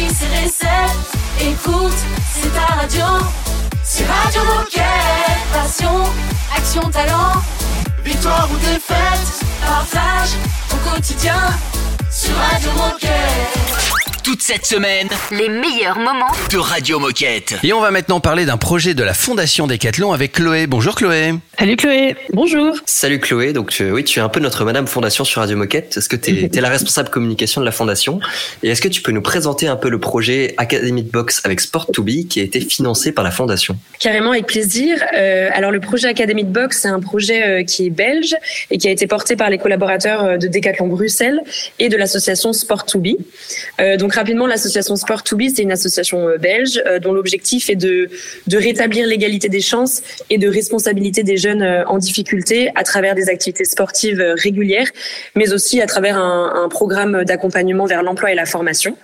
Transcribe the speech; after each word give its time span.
Et 0.00 0.06
Recette. 0.06 0.96
Écoute, 1.40 1.98
c'est 2.32 2.48
ta 2.54 2.74
radio. 2.74 3.04
C'est 3.84 4.06
Radio 4.06 4.42
Moquette. 4.44 4.84
Passion, 5.52 6.04
action, 6.56 6.80
talent. 6.90 7.42
Victoire 8.02 8.48
ou 8.50 8.56
défaite, 8.56 9.44
partage 9.60 10.30
au 10.72 10.90
quotidien 10.90 11.38
sur 12.10 12.34
Radio 12.34 12.70
Moquette 12.72 13.49
toute 14.22 14.42
cette 14.42 14.66
semaine 14.66 15.08
les 15.30 15.48
meilleurs 15.48 15.98
moments 15.98 16.30
de 16.50 16.58
Radio 16.58 16.98
Moquette. 16.98 17.54
Et 17.62 17.72
on 17.72 17.80
va 17.80 17.90
maintenant 17.90 18.20
parler 18.20 18.44
d'un 18.44 18.56
projet 18.56 18.92
de 18.92 19.02
la 19.02 19.14
Fondation 19.14 19.66
Decathlon 19.66 20.12
avec 20.12 20.32
Chloé. 20.32 20.66
Bonjour 20.66 20.94
Chloé. 20.94 21.34
Salut 21.58 21.76
Chloé. 21.76 22.16
Bonjour. 22.32 22.76
Salut 22.86 23.20
Chloé. 23.20 23.52
Donc 23.52 23.74
euh, 23.80 23.90
oui, 23.90 24.04
tu 24.04 24.18
es 24.18 24.22
un 24.22 24.28
peu 24.28 24.40
notre 24.40 24.64
Madame 24.64 24.86
Fondation 24.86 25.24
sur 25.24 25.40
Radio 25.40 25.56
Moquette. 25.56 25.96
Est-ce 25.96 26.08
que 26.08 26.16
tu 26.16 26.50
es, 26.52 26.60
la 26.60 26.68
responsable 26.68 27.08
communication 27.08 27.60
de 27.60 27.66
la 27.66 27.72
Fondation? 27.72 28.20
Et 28.62 28.68
est-ce 28.68 28.82
que 28.82 28.88
tu 28.88 29.00
peux 29.00 29.12
nous 29.12 29.22
présenter 29.22 29.68
un 29.68 29.76
peu 29.76 29.88
le 29.88 29.98
projet 29.98 30.54
Academy 30.58 31.02
de 31.02 31.10
Box 31.10 31.40
avec 31.44 31.60
Sport 31.60 31.86
2 31.94 32.02
Be 32.02 32.28
qui 32.28 32.40
a 32.40 32.42
été 32.42 32.60
financé 32.60 33.12
par 33.12 33.24
la 33.24 33.30
Fondation? 33.30 33.76
Carrément, 33.98 34.32
avec 34.32 34.46
plaisir. 34.46 35.02
Euh, 35.16 35.48
alors 35.52 35.70
le 35.70 35.80
projet 35.80 36.08
Academy 36.08 36.44
de 36.44 36.52
Box, 36.52 36.80
c'est 36.82 36.88
un 36.88 37.00
projet 37.00 37.42
euh, 37.42 37.64
qui 37.64 37.86
est 37.86 37.90
belge 37.90 38.36
et 38.70 38.78
qui 38.78 38.88
a 38.88 38.90
été 38.90 39.06
porté 39.06 39.36
par 39.36 39.50
les 39.50 39.58
collaborateurs 39.58 40.38
de 40.38 40.46
Decathlon 40.48 40.88
Bruxelles 40.88 41.40
et 41.78 41.88
de 41.88 41.96
l'association 41.96 42.52
Sport 42.52 42.84
2 42.92 42.98
Be. 42.98 43.98
donc 43.98 44.09
rapidement, 44.10 44.46
l'association 44.46 44.96
Sport 44.96 45.22
to 45.22 45.36
Be, 45.36 45.44
c'est 45.54 45.62
une 45.62 45.72
association 45.72 46.28
euh, 46.28 46.38
belge 46.38 46.82
euh, 46.86 46.98
dont 46.98 47.12
l'objectif 47.12 47.70
est 47.70 47.76
de, 47.76 48.08
rétablir 48.52 49.06
l'égalité 49.06 49.48
des 49.48 49.60
chances 49.60 50.02
et 50.28 50.38
de 50.38 50.48
responsabilité 50.48 51.22
des 51.22 51.36
jeunes 51.36 51.62
euh, 51.62 51.84
en 51.86 51.98
difficulté 51.98 52.70
à 52.74 52.84
travers 52.84 53.14
des 53.14 53.28
activités 53.28 53.64
sportives 53.64 54.22
régulières, 54.36 54.88
mais 55.34 55.52
aussi 55.52 55.80
à 55.80 55.86
travers 55.86 56.18
un 56.18 56.68
programme 56.68 57.24
d'accompagnement 57.24 57.86
vers 57.86 58.02
l'emploi 58.02 58.32
et 58.32 58.34
la 58.34 58.46
formation. 58.46 58.96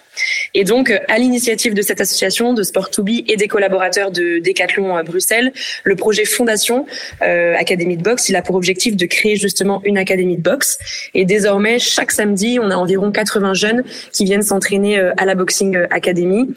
Et 0.54 0.64
donc, 0.64 0.90
euh, 0.90 0.98
à 1.08 1.18
l'initiative 1.18 1.74
de 1.74 1.82
cette 1.82 2.00
association 2.00 2.54
de 2.54 2.62
Sport 2.62 2.90
2 2.96 3.02
Be 3.02 3.10
et 3.28 3.36
des 3.36 3.48
collaborateurs 3.48 4.10
de 4.10 4.38
Decathlon 4.38 4.96
à 4.96 5.02
Bruxelles, 5.02 5.52
le 5.84 5.96
projet 5.96 6.24
Fondation 6.24 6.86
euh, 7.22 7.54
Académie 7.56 7.96
de 7.96 8.02
boxe, 8.02 8.28
il 8.28 8.36
a 8.36 8.42
pour 8.42 8.56
objectif 8.56 8.96
de 8.96 9.06
créer 9.06 9.36
justement 9.36 9.80
une 9.84 9.98
académie 9.98 10.36
de 10.36 10.42
boxe. 10.42 10.78
Et 11.14 11.24
désormais, 11.24 11.78
chaque 11.78 12.12
samedi, 12.12 12.58
on 12.60 12.70
a 12.70 12.76
environ 12.76 13.10
80 13.10 13.54
jeunes 13.54 13.84
qui 14.12 14.24
viennent 14.24 14.42
s'entraîner 14.42 14.98
euh, 14.98 15.12
à 15.16 15.24
la 15.24 15.34
Boxing 15.34 15.76
Academy, 15.90 16.54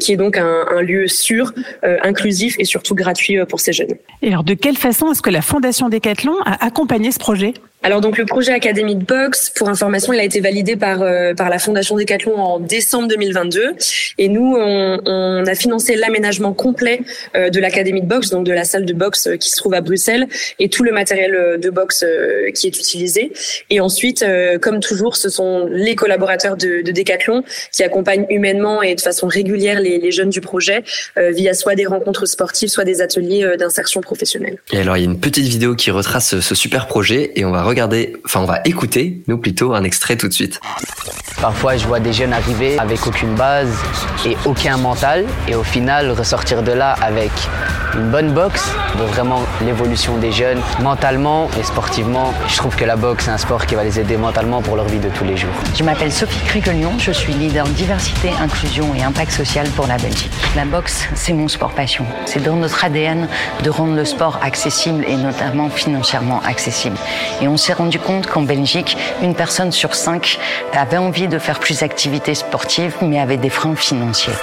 qui 0.00 0.12
est 0.12 0.16
donc 0.16 0.36
un, 0.36 0.64
un 0.70 0.80
lieu 0.80 1.06
sûr, 1.08 1.52
inclusif 1.82 2.56
et 2.58 2.64
surtout 2.64 2.94
gratuit 2.94 3.38
pour 3.48 3.60
ces 3.60 3.72
jeunes. 3.72 3.94
Et 4.22 4.28
alors, 4.28 4.44
de 4.44 4.54
quelle 4.54 4.76
façon 4.76 5.10
est-ce 5.10 5.22
que 5.22 5.30
la 5.30 5.42
Fondation 5.42 5.88
Decathlon 5.88 6.36
a 6.44 6.64
accompagné 6.64 7.10
ce 7.10 7.18
projet? 7.18 7.54
Alors 7.84 8.00
donc 8.00 8.16
le 8.16 8.24
projet 8.24 8.52
Académie 8.52 8.96
de 8.96 9.04
boxe, 9.04 9.50
pour 9.54 9.68
information, 9.68 10.14
il 10.14 10.18
a 10.18 10.24
été 10.24 10.40
validé 10.40 10.74
par 10.74 11.02
euh, 11.02 11.34
par 11.34 11.50
la 11.50 11.58
Fondation 11.58 11.96
Decathlon 11.96 12.34
en 12.34 12.58
décembre 12.58 13.08
2022, 13.08 13.74
et 14.16 14.28
nous 14.28 14.56
on, 14.58 15.00
on 15.04 15.46
a 15.46 15.54
financé 15.54 15.94
l'aménagement 15.94 16.54
complet 16.54 17.02
euh, 17.36 17.50
de 17.50 17.60
l'Académie 17.60 18.00
de 18.00 18.06
boxe, 18.06 18.30
donc 18.30 18.46
de 18.46 18.52
la 18.52 18.64
salle 18.64 18.86
de 18.86 18.94
boxe 18.94 19.26
euh, 19.26 19.36
qui 19.36 19.50
se 19.50 19.56
trouve 19.56 19.74
à 19.74 19.82
Bruxelles, 19.82 20.28
et 20.58 20.70
tout 20.70 20.82
le 20.82 20.92
matériel 20.92 21.58
de 21.60 21.70
boxe 21.70 22.06
qui 22.54 22.68
est 22.68 22.78
utilisé. 22.78 23.32
Et 23.68 23.80
ensuite, 23.80 24.24
comme 24.62 24.80
toujours, 24.80 25.16
ce 25.16 25.28
sont 25.28 25.66
les 25.70 25.94
collaborateurs 25.94 26.56
de, 26.56 26.80
de 26.80 26.90
Decathlon 26.92 27.44
qui 27.70 27.82
accompagnent 27.82 28.24
humainement 28.30 28.82
et 28.82 28.94
de 28.94 29.00
façon 29.00 29.26
régulière 29.26 29.80
les, 29.80 29.98
les 29.98 30.10
jeunes 30.10 30.30
du 30.30 30.40
projet 30.40 30.84
via 31.16 31.52
soit 31.52 31.74
des 31.74 31.84
rencontres 31.84 32.24
sportives, 32.26 32.70
soit 32.70 32.84
des 32.84 33.02
ateliers 33.02 33.56
d'insertion 33.58 34.00
professionnelle. 34.00 34.58
Et 34.72 34.78
alors 34.78 34.96
il 34.96 35.00
y 35.00 35.06
a 35.06 35.10
une 35.10 35.20
petite 35.20 35.46
vidéo 35.46 35.74
qui 35.74 35.90
retrace 35.90 36.40
ce 36.40 36.54
super 36.54 36.86
projet, 36.86 37.32
et 37.34 37.44
on 37.44 37.50
va 37.50 37.62
regarder, 37.74 38.16
enfin 38.24 38.40
on 38.40 38.46
va 38.46 38.60
écouter, 38.64 39.22
nous 39.26 39.38
plutôt, 39.38 39.74
un 39.74 39.84
extrait 39.84 40.16
tout 40.16 40.28
de 40.28 40.32
suite. 40.32 40.60
Parfois, 41.40 41.76
je 41.76 41.86
vois 41.86 42.00
des 42.00 42.12
jeunes 42.12 42.32
arriver 42.32 42.78
avec 42.78 43.06
aucune 43.06 43.34
base 43.34 43.76
et 44.24 44.36
aucun 44.46 44.76
mental, 44.78 45.26
et 45.48 45.54
au 45.54 45.64
final 45.64 46.10
ressortir 46.12 46.62
de 46.62 46.72
là 46.72 46.94
avec 47.02 47.32
une 47.96 48.10
bonne 48.10 48.32
boxe, 48.32 48.72
de 48.98 49.04
vraiment 49.04 49.42
l'évolution 49.64 50.16
des 50.18 50.32
jeunes 50.32 50.60
mentalement 50.80 51.48
et 51.58 51.62
sportivement. 51.62 52.32
Je 52.48 52.56
trouve 52.56 52.74
que 52.74 52.84
la 52.84 52.96
boxe, 52.96 53.24
c'est 53.24 53.30
un 53.30 53.38
sport 53.38 53.66
qui 53.66 53.74
va 53.74 53.84
les 53.84 54.00
aider 54.00 54.16
mentalement 54.16 54.62
pour 54.62 54.76
leur 54.76 54.86
vie 54.86 54.98
de 54.98 55.08
tous 55.10 55.24
les 55.24 55.36
jours. 55.36 55.52
Je 55.76 55.84
m'appelle 55.84 56.12
Sophie 56.12 56.44
Crigolion, 56.46 56.98
je 56.98 57.12
suis 57.12 57.32
leader 57.34 57.66
diversité, 57.68 58.30
inclusion 58.40 58.94
et 58.94 59.02
impact 59.02 59.32
social 59.32 59.68
pour 59.70 59.86
la 59.86 59.96
Belgique. 59.98 60.32
La 60.56 60.64
boxe, 60.64 61.08
c'est 61.14 61.32
mon 61.32 61.48
sport 61.48 61.72
passion. 61.72 62.06
C'est 62.26 62.42
dans 62.42 62.56
notre 62.56 62.84
ADN 62.84 63.28
de 63.62 63.70
rendre 63.70 63.94
le 63.94 64.04
sport 64.04 64.40
accessible 64.42 65.04
et 65.06 65.16
notamment 65.16 65.68
financièrement 65.68 66.40
accessible. 66.44 66.96
Et 67.40 67.48
on 67.48 67.56
s'est 67.64 67.72
rendu 67.72 67.98
compte 67.98 68.26
qu'en 68.26 68.42
Belgique, 68.42 68.94
une 69.22 69.34
personne 69.34 69.72
sur 69.72 69.94
cinq 69.94 70.38
avait 70.74 70.98
envie 70.98 71.28
de 71.28 71.38
faire 71.38 71.60
plus 71.60 71.80
d'activités 71.80 72.34
sportives, 72.34 72.94
mais 73.00 73.18
avait 73.18 73.38
des 73.38 73.48
freins 73.48 73.74
financiers. 73.74 74.34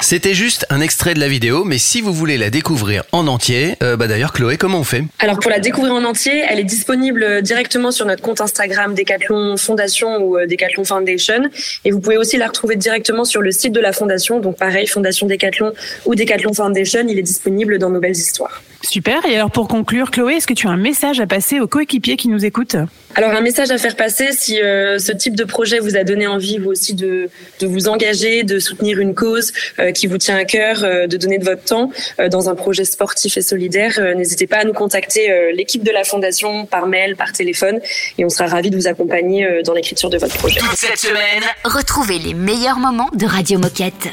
C'était 0.00 0.34
juste 0.34 0.66
un 0.68 0.80
extrait 0.80 1.14
de 1.14 1.20
la 1.20 1.28
vidéo, 1.28 1.62
mais 1.64 1.78
si 1.78 2.00
vous 2.00 2.12
voulez 2.12 2.36
la 2.36 2.50
découvrir 2.50 3.04
en 3.12 3.28
entier, 3.28 3.76
euh, 3.84 3.96
bah 3.96 4.08
d'ailleurs 4.08 4.32
Chloé, 4.32 4.56
comment 4.56 4.80
on 4.80 4.84
fait 4.84 5.04
Alors 5.20 5.38
pour 5.38 5.50
la 5.50 5.60
découvrir 5.60 5.94
en 5.94 6.04
entier, 6.04 6.42
elle 6.48 6.58
est 6.58 6.64
disponible 6.64 7.40
directement 7.42 7.92
sur 7.92 8.04
notre 8.04 8.22
compte 8.22 8.40
Instagram 8.40 8.94
Decathlon 8.94 9.56
Fondation 9.56 10.16
ou 10.18 10.36
euh, 10.36 10.46
Decathlon 10.46 10.84
Foundation, 10.84 11.42
et 11.84 11.92
vous 11.92 12.00
pouvez 12.00 12.16
aussi 12.16 12.36
la 12.36 12.48
retrouver 12.48 12.74
directement 12.74 13.24
sur 13.24 13.42
le 13.42 13.52
site 13.52 13.72
de 13.72 13.80
la 13.80 13.92
fondation. 13.92 14.40
Donc 14.40 14.56
pareil, 14.56 14.88
Fondation 14.88 15.28
Decathlon 15.28 15.72
ou 16.04 16.16
Decathlon 16.16 16.52
Foundation, 16.52 17.06
il 17.08 17.16
est 17.16 17.22
disponible 17.22 17.78
dans 17.78 17.90
Nouvelles 17.90 18.16
Histoires. 18.16 18.60
Super. 18.82 19.24
Et 19.26 19.34
alors 19.34 19.50
pour 19.50 19.68
conclure, 19.68 20.10
Chloé, 20.10 20.34
est-ce 20.34 20.46
que 20.46 20.54
tu 20.54 20.66
as 20.66 20.70
un 20.70 20.76
message 20.76 21.20
à 21.20 21.26
passer 21.26 21.60
aux 21.60 21.66
coéquipiers 21.66 22.16
qui 22.16 22.28
nous 22.28 22.44
écoutent? 22.44 22.76
Alors 23.14 23.30
un 23.30 23.40
message 23.40 23.70
à 23.70 23.78
faire 23.78 23.96
passer 23.96 24.32
si 24.32 24.60
euh, 24.60 24.98
ce 24.98 25.10
type 25.10 25.34
de 25.34 25.44
projet 25.44 25.78
vous 25.78 25.96
a 25.96 26.04
donné 26.04 26.26
envie 26.26 26.58
vous 26.58 26.70
aussi 26.70 26.94
de, 26.94 27.30
de 27.60 27.66
vous 27.66 27.88
engager, 27.88 28.42
de 28.42 28.58
soutenir 28.58 29.00
une 29.00 29.14
cause 29.14 29.52
euh, 29.78 29.90
qui 29.90 30.06
vous 30.06 30.18
tient 30.18 30.36
à 30.36 30.44
cœur, 30.44 30.84
euh, 30.84 31.06
de 31.06 31.16
donner 31.16 31.38
de 31.38 31.44
votre 31.44 31.62
temps 31.62 31.90
dans 32.30 32.48
un 32.48 32.54
projet 32.54 32.84
sportif 32.84 33.36
et 33.36 33.42
solidaire, 33.42 33.98
n'hésitez 34.16 34.46
pas 34.46 34.58
à 34.58 34.64
nous 34.64 34.72
contacter 34.72 35.52
l'équipe 35.52 35.82
de 35.82 35.90
la 35.90 36.04
fondation 36.04 36.66
par 36.66 36.86
mail, 36.86 37.16
par 37.16 37.32
téléphone 37.32 37.80
et 38.18 38.24
on 38.24 38.28
sera 38.28 38.46
ravis 38.46 38.70
de 38.70 38.76
vous 38.76 38.86
accompagner 38.86 39.62
dans 39.64 39.72
l'écriture 39.72 40.10
de 40.10 40.18
votre 40.18 40.36
projet. 40.36 40.60
Toute 40.60 40.76
cette 40.76 40.98
semaine, 40.98 41.42
retrouvez 41.64 42.18
les 42.18 42.34
meilleurs 42.34 42.78
moments 42.78 43.10
de 43.14 43.26
Radio 43.26 43.58
Moquette. 43.58 44.08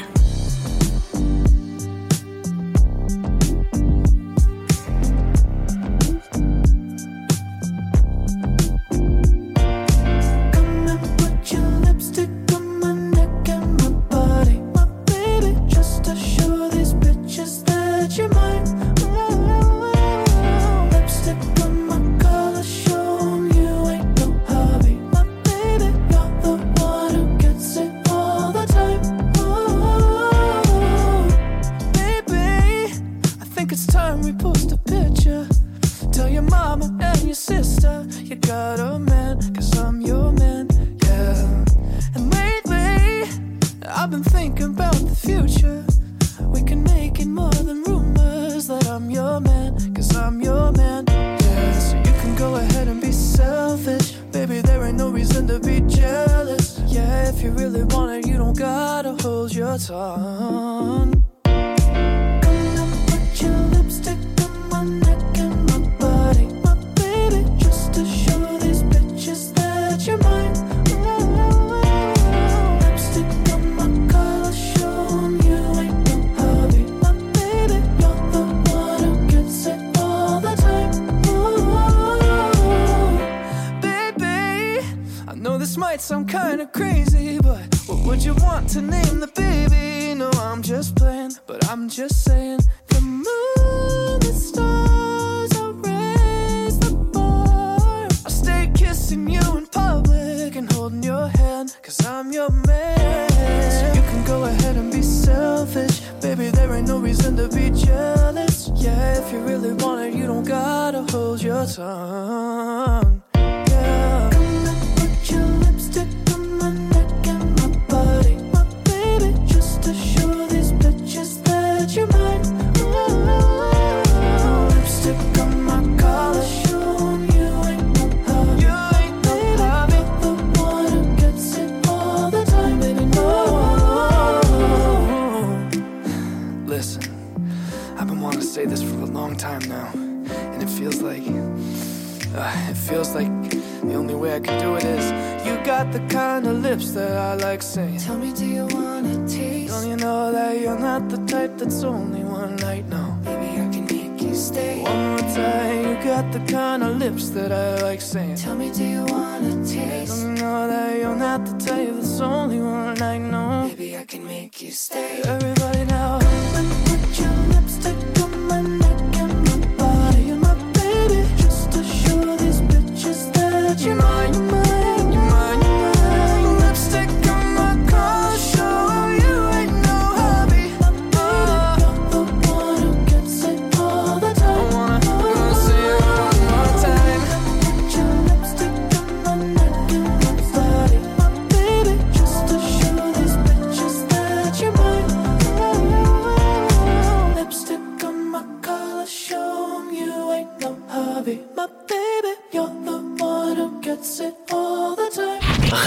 It 142.70 142.76
feels 142.76 143.14
like 143.14 143.32
the 143.50 143.94
only 143.94 144.14
way 144.14 144.36
I 144.36 144.40
can 144.40 144.60
do 144.60 144.76
it 144.76 144.84
is 144.84 145.06
You 145.46 145.54
got 145.64 145.92
the 145.92 146.00
kind 146.08 146.46
of 146.46 146.62
lips 146.62 146.92
that 146.92 147.16
I 147.16 147.34
like 147.34 147.62
saying. 147.62 147.98
Tell 147.98 148.16
me 148.16 148.32
do 148.32 148.46
you 148.46 148.66
wanna 148.66 149.26
taste? 149.28 149.72
Don't 149.72 149.88
you 149.88 149.96
know 149.96 150.32
that 150.32 150.60
you're 150.60 150.78
not 150.78 151.08
the 151.08 151.18
type 151.26 151.58
that's 151.58 151.82
only 151.82 152.22
one 152.22 152.56
night 152.56 152.86
now? 152.88 153.18
Maybe 153.24 153.48
I 153.60 153.66
can 153.74 153.86
make 153.86 154.22
you 154.22 154.34
stay. 154.34 154.82
One 154.82 155.08
more 155.10 155.26
time 155.34 155.78
You 155.88 155.94
got 156.04 156.32
the 156.32 156.40
kind 156.52 156.82
of 156.82 156.96
lips 156.96 157.30
that 157.30 157.50
I 157.52 157.82
like 157.82 158.00
saying. 158.00 158.36
Tell 158.36 158.54
me 158.54 158.70
do 158.70 158.84
you 158.84 159.04
wanna 159.06 159.54
taste? 159.66 160.22
Don't 160.22 160.36
you 160.36 160.42
know 160.42 160.68
that 160.68 160.98
you're 160.98 161.16
not 161.16 161.44
the 161.46 161.56
type 161.58 161.92
that's 161.94 162.20
only 162.20 162.60
one 162.60 162.94
night 162.94 163.18
now? 163.18 163.66
Maybe 163.66 163.96
I 163.96 164.04
can 164.04 164.26
make 164.26 164.62
you 164.62 164.70
stay. 164.70 165.22
Everybody 165.24 165.84
now. 165.84 166.23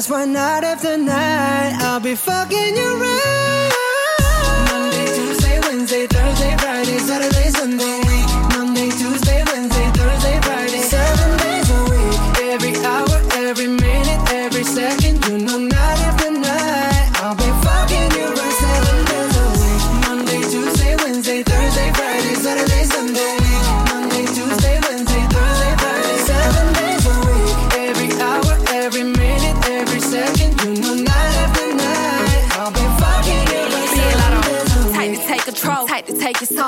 That's 0.00 0.08
why 0.08 0.24
night 0.24 0.64
after 0.64 0.96
night 0.96 1.76
I'll 1.82 2.00
be 2.00 2.14
fucking 2.14 2.74
you 2.74 2.96
right. 2.96 3.69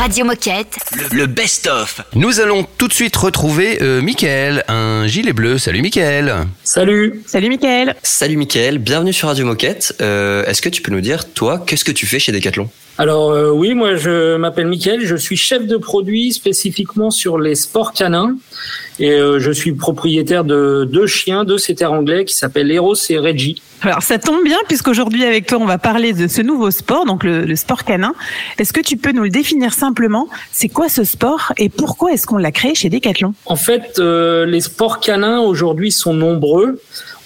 Radio 0.00 0.24
Moquette. 0.24 0.78
Le 1.12 1.26
best-of. 1.26 2.00
Nous 2.14 2.40
allons 2.40 2.66
tout 2.78 2.88
de 2.88 2.92
suite 2.94 3.14
retrouver 3.16 3.82
euh, 3.82 4.00
Michael, 4.00 4.64
un 4.66 5.06
gilet 5.06 5.34
bleu. 5.34 5.58
Salut 5.58 5.82
Michael. 5.82 6.34
Salut. 6.64 7.22
Salut 7.26 7.50
Michael. 7.50 7.94
Salut 8.02 8.38
Mickaël, 8.38 8.78
bienvenue 8.78 9.12
sur 9.12 9.28
Radio 9.28 9.44
Moquette. 9.44 9.94
Euh, 10.00 10.42
Est-ce 10.46 10.62
que 10.62 10.70
tu 10.70 10.80
peux 10.80 10.90
nous 10.90 11.02
dire, 11.02 11.30
toi, 11.34 11.62
qu'est-ce 11.66 11.84
que 11.84 11.92
tu 11.92 12.06
fais 12.06 12.18
chez 12.18 12.32
Decathlon? 12.32 12.70
Alors 12.98 13.30
euh, 13.30 13.50
oui, 13.50 13.72
moi 13.74 13.96
je 13.96 14.36
m'appelle 14.36 14.66
Mickaël, 14.66 15.00
je 15.06 15.16
suis 15.16 15.36
chef 15.36 15.66
de 15.66 15.78
produit 15.78 16.32
spécifiquement 16.34 17.10
sur 17.10 17.38
les 17.38 17.54
sports 17.54 17.92
canins 17.92 18.36
et 18.98 19.12
euh, 19.12 19.38
je 19.38 19.50
suis 19.50 19.72
propriétaire 19.72 20.44
de 20.44 20.86
deux 20.90 21.06
chiens, 21.06 21.44
deux 21.44 21.56
setters 21.56 21.90
anglais 21.90 22.26
qui 22.26 22.34
s'appellent 22.34 22.70
Eros 22.70 22.94
et 23.08 23.18
Reggie. 23.18 23.62
Alors 23.80 24.02
ça 24.02 24.18
tombe 24.18 24.44
bien 24.44 24.58
puisqu'aujourd'hui 24.68 25.24
avec 25.24 25.46
toi 25.46 25.56
on 25.58 25.64
va 25.64 25.78
parler 25.78 26.12
de 26.12 26.28
ce 26.28 26.42
nouveau 26.42 26.70
sport, 26.70 27.06
donc 27.06 27.24
le, 27.24 27.46
le 27.46 27.56
sport 27.56 27.84
canin. 27.84 28.12
Est-ce 28.58 28.74
que 28.74 28.82
tu 28.82 28.98
peux 28.98 29.12
nous 29.12 29.22
le 29.22 29.30
définir 29.30 29.72
simplement? 29.72 30.28
C'est 30.52 30.68
quoi 30.68 30.90
ce 30.90 31.04
sport 31.04 31.54
et 31.56 31.70
pourquoi 31.70 32.12
est-ce 32.12 32.26
qu'on 32.26 32.36
l'a 32.36 32.52
créé 32.52 32.74
chez 32.74 32.90
Decathlon? 32.90 33.32
En 33.46 33.56
fait, 33.56 33.98
euh, 33.98 34.44
les 34.44 34.60
sports 34.60 35.00
canins 35.00 35.40
aujourd'hui 35.40 35.90
sont 35.90 36.12
nombreux. 36.12 36.78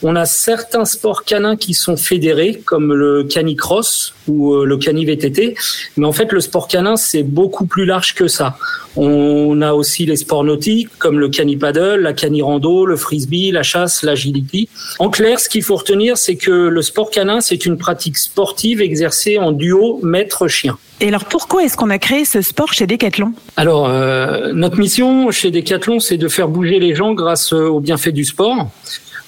On 0.07 0.17
a 0.17 0.27
certains 0.27 0.85
sports 0.85 1.25
canins 1.25 1.57
qui 1.57 1.73
sont 1.73 1.97
fédérés, 1.97 2.61
comme 2.63 2.93
le 2.93 3.25
canicross 3.25 4.13
ou 4.29 4.53
euh, 4.53 4.67
le 4.67 4.77
cani 4.77 5.07
VTT. 5.07 5.55
Mais 5.97 6.07
en 6.07 6.13
fait, 6.13 6.31
le 6.31 6.41
sport 6.41 6.69
canin, 6.69 6.97
c'est 6.97 7.23
beaucoup 7.23 7.65
plus 7.65 7.87
large 7.87 8.15
que 8.15 8.29
ça. 8.29 8.59
On 8.97 9.63
a 9.63 9.73
aussi 9.73 10.05
les 10.05 10.17
sports 10.17 10.45
nautiques, 10.45 10.91
comme 10.99 11.19
le 11.19 11.31
cani-paddle, 11.31 12.03
la 12.03 12.13
cani-rando, 12.13 12.85
le 12.85 12.97
frisbee, 12.97 13.51
la 13.51 13.63
chasse, 13.63 14.03
l'agility. 14.03 14.69
En 14.99 15.09
clair, 15.09 15.41
ce 15.41 15.49
qu'il 15.49 15.63
faut 15.63 15.77
retenir, 15.77 16.19
c'est 16.19 16.37
que 16.37 16.51
le 16.51 16.83
sport 16.83 17.11
canin, 17.11 17.41
c'est 17.41 17.65
une 17.65 17.79
pratique 17.79 18.19
sportive 18.19 18.83
exercée 18.83 19.39
en 19.39 19.53
duo 19.53 20.01
maître-chien. 20.03 20.77
Et 21.01 21.09
alors 21.09 21.25
pourquoi 21.25 21.65
est-ce 21.65 21.79
qu'on 21.79 21.91
a 21.91 21.99
créé 21.99 22.27
ce 22.27 22.43
sport 22.43 22.75
chez 22.75 22.87
Decathlon? 22.87 23.33
Alors, 23.57 23.89
euh, 23.89 24.53
notre 24.53 24.79
mission 24.79 25.31
chez 25.31 25.51
Decathlon, 25.51 25.99
c'est 25.99 26.19
de 26.19 26.29
faire 26.29 26.49
bouger 26.49 26.79
les 26.79 26.95
gens 26.95 27.15
grâce 27.15 27.55
euh, 27.55 27.69
aux 27.69 27.81
bienfaits 27.81 28.11
du 28.11 28.27
sport. 28.27 28.71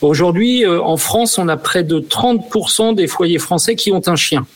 Aujourd'hui, 0.03 0.65
euh, 0.65 0.81
en 0.83 0.97
France, 0.97 1.39
on 1.39 1.49
a 1.49 1.57
près 1.57 1.83
de 1.83 2.01
30% 2.01 2.95
des 2.95 3.07
foyers 3.07 3.39
français 3.39 3.77
qui 3.77 3.93
ont 3.93 4.03
un 4.07 4.17
chien. 4.17 4.47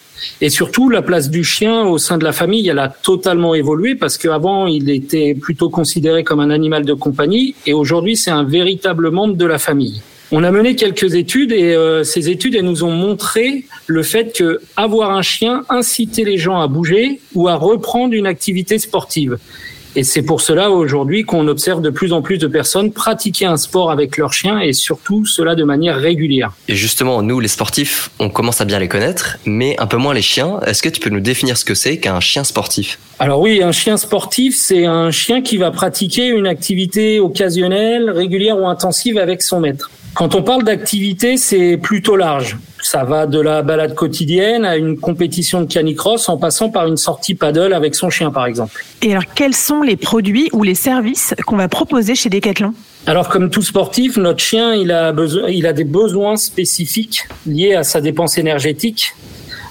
Et 0.43 0.51
surtout, 0.51 0.91
la 0.91 1.01
place 1.01 1.31
du 1.31 1.45
chien 1.45 1.83
au 1.85 1.97
sein 1.97 2.19
de 2.19 2.25
la 2.25 2.33
famille, 2.33 2.69
elle 2.69 2.79
a 2.79 2.89
totalement 2.89 3.55
évolué 3.55 3.95
parce 3.95 4.19
qu'avant, 4.19 4.67
il 4.67 4.91
était 4.91 5.35
plutôt 5.35 5.71
considéré 5.71 6.25
comme 6.25 6.41
un 6.41 6.51
animal 6.51 6.85
de 6.85 6.93
compagnie 6.93 7.55
et 7.67 7.73
aujourd'hui, 7.73 8.17
c'est 8.17 8.31
un 8.31 8.45
véritable 8.45 9.11
membre 9.11 9.37
de 9.37 9.47
la 9.47 9.59
famille. 9.59 10.03
On 10.33 10.45
a 10.45 10.51
mené 10.53 10.77
quelques 10.77 11.15
études 11.15 11.53
et 11.53 11.75
euh, 11.75 12.05
ces 12.05 12.29
études 12.29 12.57
nous 12.63 12.85
ont 12.85 12.93
montré 12.93 13.65
le 13.87 14.03
fait 14.03 14.37
que 14.37 14.61
avoir 14.77 15.11
un 15.11 15.23
chien 15.23 15.65
incitait 15.69 16.23
les 16.23 16.39
gens 16.39 16.61
à 16.61 16.69
bouger 16.69 17.21
ou 17.35 17.49
à 17.49 17.57
reprendre 17.57 18.15
une 18.15 18.27
activité 18.27 18.79
sportive. 18.79 19.39
Et 19.97 20.05
c'est 20.05 20.23
pour 20.23 20.41
cela 20.41 20.71
aujourd'hui 20.71 21.25
qu'on 21.25 21.49
observe 21.49 21.83
de 21.83 21.91
plus 21.91 22.13
en 22.13 22.23
plus 22.23 22.39
de 22.39 22.47
personnes 22.47 22.93
pratiquer 22.93 23.47
un 23.47 23.57
sport 23.57 23.91
avec 23.91 24.17
leur 24.17 24.33
chien 24.33 24.61
et 24.61 24.73
surtout 24.73 25.27
cela 25.27 25.55
de 25.55 25.65
manière 25.65 25.97
régulière. 25.97 26.53
Et 26.69 26.77
justement, 26.77 27.23
nous, 27.23 27.41
les 27.41 27.49
sportifs, 27.49 28.11
on 28.21 28.31
commence 28.31 28.61
à 28.61 28.65
bien 28.65 28.79
les 28.79 28.89
connaître, 28.89 29.39
mais 29.47 29.75
un 29.81 29.87
peu 29.87 29.97
moins 29.97 30.15
les 30.15 30.23
chiens. 30.23 30.61
Est-ce 30.67 30.83
que 30.83 30.89
tu 30.89 31.01
peux 31.01 31.11
nous 31.11 31.21
définir 31.21 31.57
ce 31.57 31.65
que 31.65 31.75
c'est 31.75 31.99
qu'un 31.99 32.21
chien 32.21 32.45
sportif? 32.45 32.99
Alors 33.19 33.41
oui, 33.41 33.63
un 33.63 33.73
chien 33.73 33.97
sportif, 33.97 34.57
c'est 34.57 34.87
un 34.87 35.11
chien 35.11 35.43
qui 35.43 35.57
va 35.57 35.71
pratiquer 35.71 36.29
une 36.29 36.47
activité 36.47 37.21
occasionnelle, 37.21 38.11
régulière 38.11 38.59
ou 38.59 38.67
intensive 38.67 39.19
avec 39.19 39.43
son 39.43 39.61
maître. 39.61 39.91
Quand 40.15 40.35
on 40.35 40.43
parle 40.43 40.65
d'activité, 40.65 41.37
c'est 41.37 41.77
plutôt 41.77 42.17
large. 42.17 42.57
Ça 42.83 43.05
va 43.05 43.27
de 43.27 43.41
la 43.41 43.63
balade 43.63 43.95
quotidienne 43.95 44.65
à 44.65 44.77
une 44.77 44.99
compétition 44.99 45.61
de 45.61 45.67
canicross 45.67 46.29
en 46.29 46.37
passant 46.37 46.71
par 46.71 46.87
une 46.87 46.97
sortie 46.97 47.35
paddle 47.35 47.73
avec 47.73 47.95
son 47.95 48.11
chien, 48.11 48.31
par 48.31 48.47
exemple. 48.47 48.85
Et 49.03 49.13
alors 49.13 49.25
quels 49.35 49.55
sont 49.55 49.83
les 49.83 49.97
produits 49.97 50.49
ou 50.53 50.63
les 50.63 50.75
services 50.75 51.35
qu'on 51.47 51.57
va 51.57 51.69
proposer 51.69 52.15
chez 52.15 52.29
Decathlon? 52.29 52.75
Alors, 53.07 53.29
comme 53.29 53.49
tout 53.49 53.63
sportif, 53.63 54.17
notre 54.19 54.41
chien, 54.41 54.75
il 54.75 54.93
a 54.93 55.13
besoin, 55.13 55.49
il 55.49 55.67
a 55.67 55.73
des 55.73 55.85
besoins 55.85 56.37
spécifiques 56.37 57.27
liés 57.47 57.75
à 57.75 57.83
sa 57.83 58.01
dépense 58.01 58.37
énergétique. 58.37 59.15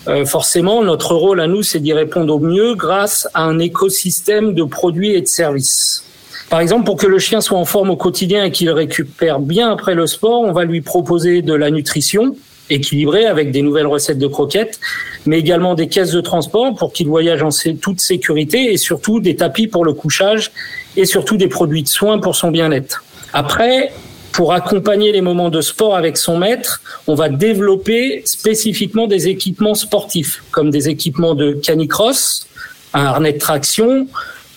Euh, 0.08 0.25
forcément, 0.25 0.84
notre 0.84 1.13
rôle 1.13 1.39
à 1.39 1.48
nous, 1.48 1.62
c'est 1.62 1.79
d'y 1.79 1.93
répondre 1.93 2.34
au 2.34 2.39
mieux 2.39 2.74
grâce 2.74 3.27
à 3.34 3.43
un 3.43 3.60
écosystème 3.60 4.55
de 4.55 4.63
produits 4.63 5.13
et 5.13 5.22
de 5.22 5.27
services. 5.27 6.03
Par 6.49 6.61
exemple, 6.61 6.85
pour 6.85 6.97
que 6.97 7.05
le 7.05 7.19
chien 7.19 7.41
soit 7.41 7.59
en 7.59 7.65
forme 7.65 7.91
au 7.91 7.95
quotidien 7.95 8.43
et 8.43 8.51
qu'il 8.51 8.71
récupère 8.71 9.39
bien 9.39 9.71
après 9.71 9.93
le 9.93 10.07
sport, 10.07 10.41
on 10.41 10.51
va 10.51 10.65
lui 10.65 10.81
proposer 10.81 11.43
de 11.43 11.53
la 11.53 11.69
nutrition, 11.69 12.35
équilibré 12.71 13.25
avec 13.27 13.51
des 13.51 13.61
nouvelles 13.61 13.85
recettes 13.85 14.17
de 14.17 14.25
croquettes, 14.25 14.79
mais 15.27 15.37
également 15.37 15.75
des 15.75 15.87
caisses 15.87 16.11
de 16.11 16.21
transport 16.21 16.73
pour 16.75 16.91
qu'il 16.91 17.07
voyage 17.07 17.43
en 17.43 17.49
toute 17.79 18.01
sécurité 18.01 18.73
et 18.73 18.77
surtout 18.77 19.19
des 19.19 19.35
tapis 19.35 19.67
pour 19.67 19.85
le 19.85 19.93
couchage 19.93 20.51
et 20.97 21.05
surtout 21.05 21.37
des 21.37 21.47
produits 21.47 21.83
de 21.83 21.87
soins 21.87 22.17
pour 22.17 22.35
son 22.35 22.49
bien-être. 22.49 23.03
Après, 23.31 23.91
pour 24.31 24.53
accompagner 24.53 25.11
les 25.11 25.21
moments 25.21 25.49
de 25.49 25.61
sport 25.61 25.95
avec 25.95 26.17
son 26.17 26.37
maître, 26.37 26.81
on 27.05 27.13
va 27.13 27.29
développer 27.29 28.23
spécifiquement 28.25 29.05
des 29.05 29.27
équipements 29.27 29.75
sportifs, 29.75 30.43
comme 30.49 30.71
des 30.71 30.89
équipements 30.89 31.35
de 31.35 31.53
canicross, 31.53 32.47
un 32.93 33.05
harnais 33.05 33.33
de 33.33 33.39
traction, 33.39 34.07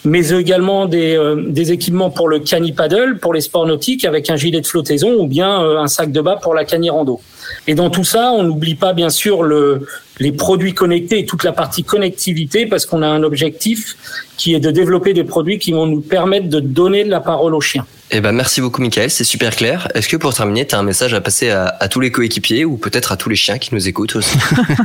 mais 0.05 0.31
également 0.31 0.87
des, 0.87 1.17
euh, 1.17 1.45
des 1.49 1.73
équipements 1.73 2.11
pour 2.11 2.29
le 2.29 2.41
canipaddle, 2.41 3.19
pour 3.19 3.35
les 3.35 3.41
sports 3.41 3.67
nautiques, 3.67 4.05
avec 4.05 4.31
un 4.31 4.37
gilet 4.37 4.61
de 4.61 4.67
flottaison 4.67 5.15
ou 5.19 5.27
bien 5.27 5.63
euh, 5.63 5.79
un 5.79 5.87
sac 5.87 6.11
de 6.11 6.21
bas 6.21 6.37
pour 6.37 6.55
la 6.55 6.65
canirando. 6.65 7.21
Et 7.67 7.75
dans 7.75 7.91
tout 7.91 8.05
ça, 8.05 8.33
on 8.33 8.43
n'oublie 8.43 8.75
pas 8.75 8.93
bien 8.93 9.11
sûr 9.11 9.43
le, 9.43 9.87
les 10.19 10.33
produits 10.33 10.75
connectés 10.75 11.21
et 11.21 11.27
toute 11.27 11.45
la 11.45 11.53
partie 11.53 11.85
connectivité 11.85 12.67
parce 12.67 12.87
qu'on 12.87 13.03
a 13.03 13.07
un 13.07 13.23
objectif 13.23 13.97
qui 14.37 14.55
est 14.55 14.61
de 14.61 14.71
développer 14.71 15.13
des 15.13 15.25
produits 15.25 15.59
qui 15.59 15.73
vont 15.73 15.87
nous 15.87 16.01
permettre 16.01 16.49
de 16.49 16.61
donner 16.61 17.05
de 17.05 17.11
la 17.11 17.21
parole 17.21 17.55
aux 17.55 17.61
chiens. 17.61 17.87
Eh 18.15 18.21
ben, 18.21 18.33
merci 18.33 18.61
beaucoup, 18.61 18.83
Michael. 18.83 19.11
C'est 19.11 19.25
super 19.25 19.57
clair. 19.57 19.89
Est-ce 19.95 20.09
que 20.09 20.17
pour 20.17 20.35
terminer, 20.35 20.67
tu 20.67 20.75
as 20.75 20.79
un 20.79 20.83
message 20.83 21.15
à 21.15 21.21
passer 21.21 21.49
à, 21.51 21.89
tous 21.89 22.01
les 22.01 22.11
coéquipiers 22.11 22.65
ou 22.65 22.77
peut-être 22.77 23.13
à 23.13 23.17
tous 23.17 23.31
les 23.31 23.37
chiens 23.37 23.59
qui 23.59 23.75
nous 23.75 23.89
écoutent 23.89 24.17
aussi? 24.17 24.37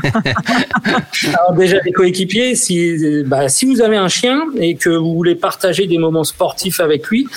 Alors 1.28 1.54
déjà, 1.54 1.78
les 1.84 1.92
coéquipiers, 1.92 2.56
si, 2.56 3.24
bah, 3.26 3.50
si 3.50 3.66
vous 3.66 3.82
avez 3.82 3.98
un 3.98 4.08
chien 4.08 4.44
et 4.58 4.76
que 4.76 4.90
vous 4.90 5.14
voulez 5.14 5.36
partager 5.36 5.88
des 5.88 5.98
moments 5.98 6.24
sportifs 6.24 6.80
avec 6.80 7.08
lui, 7.08 7.28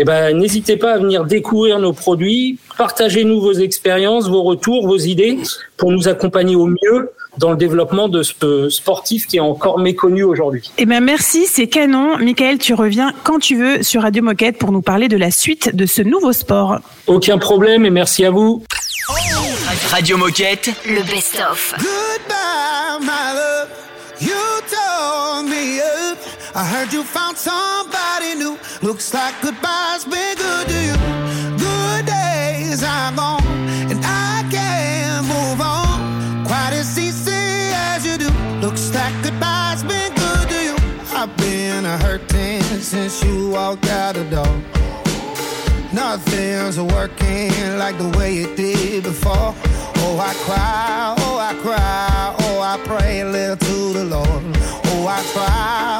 eh 0.00 0.04
ben, 0.04 0.34
n'hésitez 0.38 0.78
pas 0.78 0.94
à 0.94 0.98
venir 0.98 1.26
découvrir 1.26 1.78
nos 1.78 1.92
produits, 1.92 2.58
partagez-nous 2.78 3.38
vos 3.38 3.52
expériences, 3.52 4.28
vos 4.28 4.42
retours, 4.42 4.86
vos 4.86 4.96
idées 4.96 5.38
pour 5.76 5.92
nous 5.92 6.08
accompagner 6.08 6.56
au 6.56 6.66
mieux 6.66 7.10
dans 7.36 7.50
le 7.50 7.56
développement 7.58 8.08
de 8.08 8.22
ce 8.22 8.70
sportif 8.70 9.26
qui 9.26 9.36
est 9.36 9.40
encore 9.40 9.78
méconnu 9.78 10.22
aujourd'hui. 10.22 10.70
Eh 10.78 10.86
ben 10.86 11.04
merci, 11.04 11.46
c'est 11.46 11.66
canon. 11.66 12.16
Michael, 12.16 12.58
tu 12.58 12.72
reviens 12.72 13.12
quand 13.24 13.38
tu 13.38 13.56
veux 13.56 13.82
sur 13.82 14.02
Radio 14.02 14.22
Moquette 14.22 14.56
pour 14.56 14.72
nous 14.72 14.82
parler 14.82 15.08
de 15.08 15.18
la 15.18 15.30
suite 15.30 15.76
de 15.76 15.84
ce 15.84 16.00
nouveau 16.00 16.32
sport. 16.32 16.78
Aucun 17.06 17.36
problème 17.36 17.84
et 17.84 17.90
merci 17.90 18.24
à 18.24 18.30
vous. 18.30 18.64
Radio 19.90 20.16
Moquette, 20.16 20.70
le 20.86 21.02
best-of. 21.02 21.74
I 26.52 26.64
heard 26.64 26.92
you 26.92 27.04
found 27.04 27.36
somebody 27.36 28.34
new. 28.34 28.58
Looks 28.82 29.14
like 29.14 29.40
goodbye's 29.40 30.04
been 30.04 30.36
good 30.36 30.66
to 30.66 30.80
you. 30.82 30.96
Good 31.56 32.06
days 32.06 32.82
are 32.82 33.12
gone. 33.14 33.46
And 33.90 34.00
I 34.04 34.44
can't 34.50 35.26
move 35.26 35.60
on. 35.60 36.44
Quite 36.44 36.72
as 36.72 36.98
easy 36.98 37.30
as 37.30 38.04
you 38.04 38.18
do. 38.18 38.30
Looks 38.60 38.92
like 38.92 39.14
goodbye's 39.22 39.84
been 39.84 40.12
good 40.14 40.48
to 40.48 40.64
you. 40.68 40.76
I've 41.14 41.34
been 41.36 41.84
a 41.84 41.96
hurting 41.98 42.62
since 42.80 43.22
you 43.22 43.50
walked 43.50 43.86
out 43.86 44.16
the 44.16 44.24
door. 44.24 44.60
Nothing's 45.92 46.80
working 46.80 47.78
like 47.78 47.96
the 47.96 48.12
way 48.18 48.38
it 48.38 48.56
did 48.56 49.04
before. 49.04 49.54
Oh, 50.02 50.18
I 50.18 50.34
cry, 50.44 51.14
oh, 51.18 51.38
I 51.38 51.54
cry, 51.62 52.34
oh, 52.40 52.60
I 52.60 52.76
pray 52.84 53.20
a 53.20 53.26
little 53.26 53.56
to 53.56 53.92
the 53.92 54.04
Lord. 54.04 54.56
Oh, 54.92 55.06
I 55.06 55.22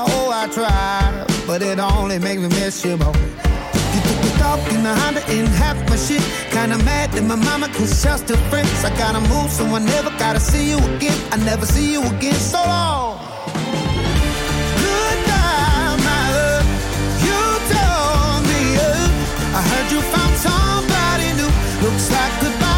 oh, 0.06 0.09
I 0.42 0.46
try, 0.48 1.26
but 1.46 1.60
it 1.60 1.78
only 1.78 2.18
makes 2.18 2.40
me 2.40 2.48
miss 2.48 2.82
you 2.82 2.96
more. 2.96 3.12
You 3.92 4.00
took 4.06 4.20
the 4.24 4.34
dog 4.38 4.58
in 4.72 4.82
the 4.82 4.94
Honda 4.94 5.22
and 5.28 5.46
half 5.48 5.76
my 5.90 5.96
shit. 5.96 6.22
Kinda 6.50 6.78
mad 6.78 7.12
that 7.12 7.24
my 7.24 7.34
mama 7.34 7.68
cause 7.68 8.02
y'all 8.02 8.16
still 8.16 8.38
friends. 8.48 8.82
I 8.82 8.88
gotta 8.96 9.20
move, 9.20 9.50
so 9.50 9.66
I 9.66 9.80
never 9.80 10.08
gotta 10.18 10.40
see 10.40 10.70
you 10.70 10.78
again. 10.96 11.18
I 11.30 11.36
never 11.44 11.66
see 11.66 11.92
you 11.92 12.00
again, 12.00 12.40
so 12.52 12.56
long. 12.56 13.18
Goodbye, 14.80 15.96
my 16.08 16.22
love. 16.36 16.68
You 17.26 17.40
told 17.74 18.40
me 18.48 18.62
up. 18.88 19.12
I 19.58 19.60
heard 19.70 19.88
you 19.92 20.00
found 20.14 20.34
somebody 20.48 21.28
new. 21.36 21.50
Looks 21.84 22.10
like 22.10 22.32
goodbye's 22.40 22.69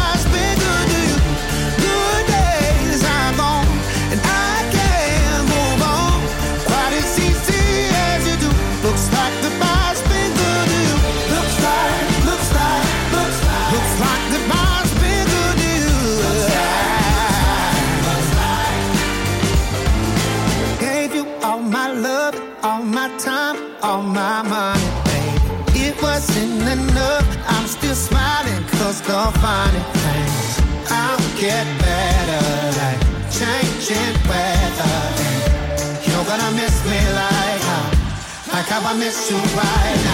I 38.93 38.95
miss 38.95 39.31
you. 39.31 40.12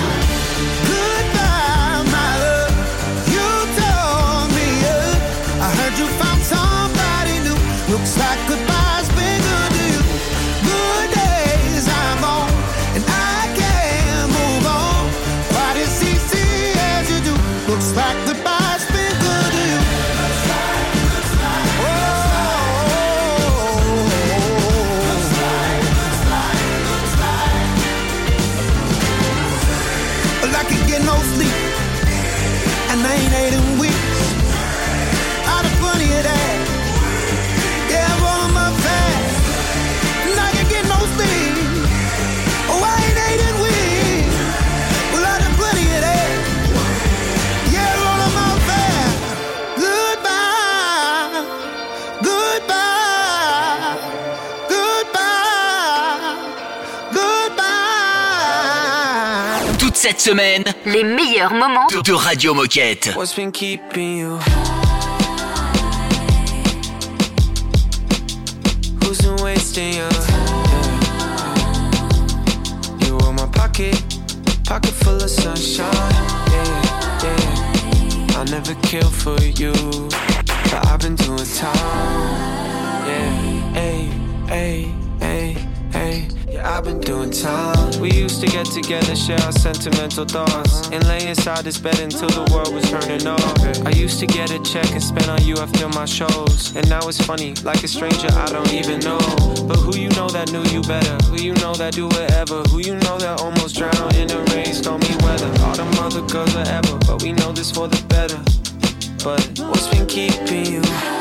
Cette 60.20 60.32
semaine 60.32 60.64
Les 60.86 61.04
meilleurs 61.04 61.54
moments 61.54 61.88
de, 61.88 62.02
de 62.02 62.14
Radio 62.14 62.54
Moquette. 62.54 63.14
What's 63.16 63.34
been 63.36 63.52
keeping 63.52 64.18
you? 64.18 64.38
Who's 69.02 69.22
been 69.22 69.42
wasting 69.44 69.94
you? 69.94 70.10
Yeah. 70.10 70.58
You 73.06 73.18
were 73.18 73.34
my 73.34 73.48
pocket, 73.48 73.96
pocket 74.66 74.92
full 74.92 75.16
of 75.16 75.30
sunshine. 75.30 75.86
Yeah, 76.52 77.24
yeah. 77.24 78.38
I'll 78.38 78.46
never 78.46 78.76
kill 78.84 79.10
for 79.10 79.40
you, 79.42 79.74
but 80.72 80.86
I've 80.88 81.00
been 81.00 81.16
doing 81.16 81.46
time. 81.56 81.76
Yeah, 83.08 83.74
hey, 83.74 84.10
hey, 84.48 84.92
hey, 85.20 85.54
hey. 85.54 85.69
I've 86.64 86.84
been 86.84 87.00
doing 87.00 87.32
time. 87.32 88.00
We 88.00 88.12
used 88.12 88.42
to 88.42 88.48
get 88.48 88.66
together, 88.66 89.16
share 89.16 89.40
our 89.42 89.52
sentimental 89.52 90.26
thoughts, 90.26 90.90
and 90.90 91.06
lay 91.08 91.28
inside 91.28 91.64
this 91.64 91.78
bed 91.78 92.00
until 92.00 92.30
the 92.30 92.52
world 92.54 92.74
was 92.74 92.90
turning 92.90 93.26
off. 93.28 93.86
I 93.86 93.92
used 93.92 94.20
to 94.20 94.28
get 94.28 94.52
a 94.52 94.60
check 94.64 94.90
and 94.92 95.02
spend 95.02 95.30
on 95.30 95.44
you 95.44 95.56
after 95.58 95.88
my 95.90 96.06
shows, 96.06 96.76
and 96.76 96.88
now 96.90 97.08
it's 97.08 97.22
funny, 97.24 97.54
like 97.64 97.84
a 97.84 97.88
stranger 97.88 98.28
I 98.32 98.48
don't 98.48 98.74
even 98.74 99.00
know. 99.00 99.20
But 99.68 99.78
who 99.78 99.98
you 99.98 100.10
know 100.12 100.28
that 100.30 100.52
knew 100.52 100.64
you 100.72 100.82
better? 100.82 101.16
Who 101.28 101.42
you 101.42 101.54
know 101.56 101.74
that 101.76 101.94
do 101.94 102.08
whatever? 102.08 102.64
Who 102.70 102.80
you 102.80 102.96
know 102.96 103.18
that 103.18 103.42
almost 103.42 103.76
drowned 103.76 104.16
in 104.16 104.28
the 104.28 104.40
rain, 104.54 104.74
stormy 104.74 105.16
weather? 105.24 105.52
All 105.64 105.76
them 105.76 105.92
other 106.00 106.26
girls 106.28 106.56
are 106.56 106.68
ever, 106.68 106.98
but 107.08 107.22
we 107.22 107.34
know 107.34 107.52
this 107.52 107.72
for 107.72 107.88
the 107.88 108.02
better. 108.08 108.40
But 109.24 109.42
what's 109.68 109.88
been 109.88 110.08
keeping 110.08 110.66
you? 110.66 111.19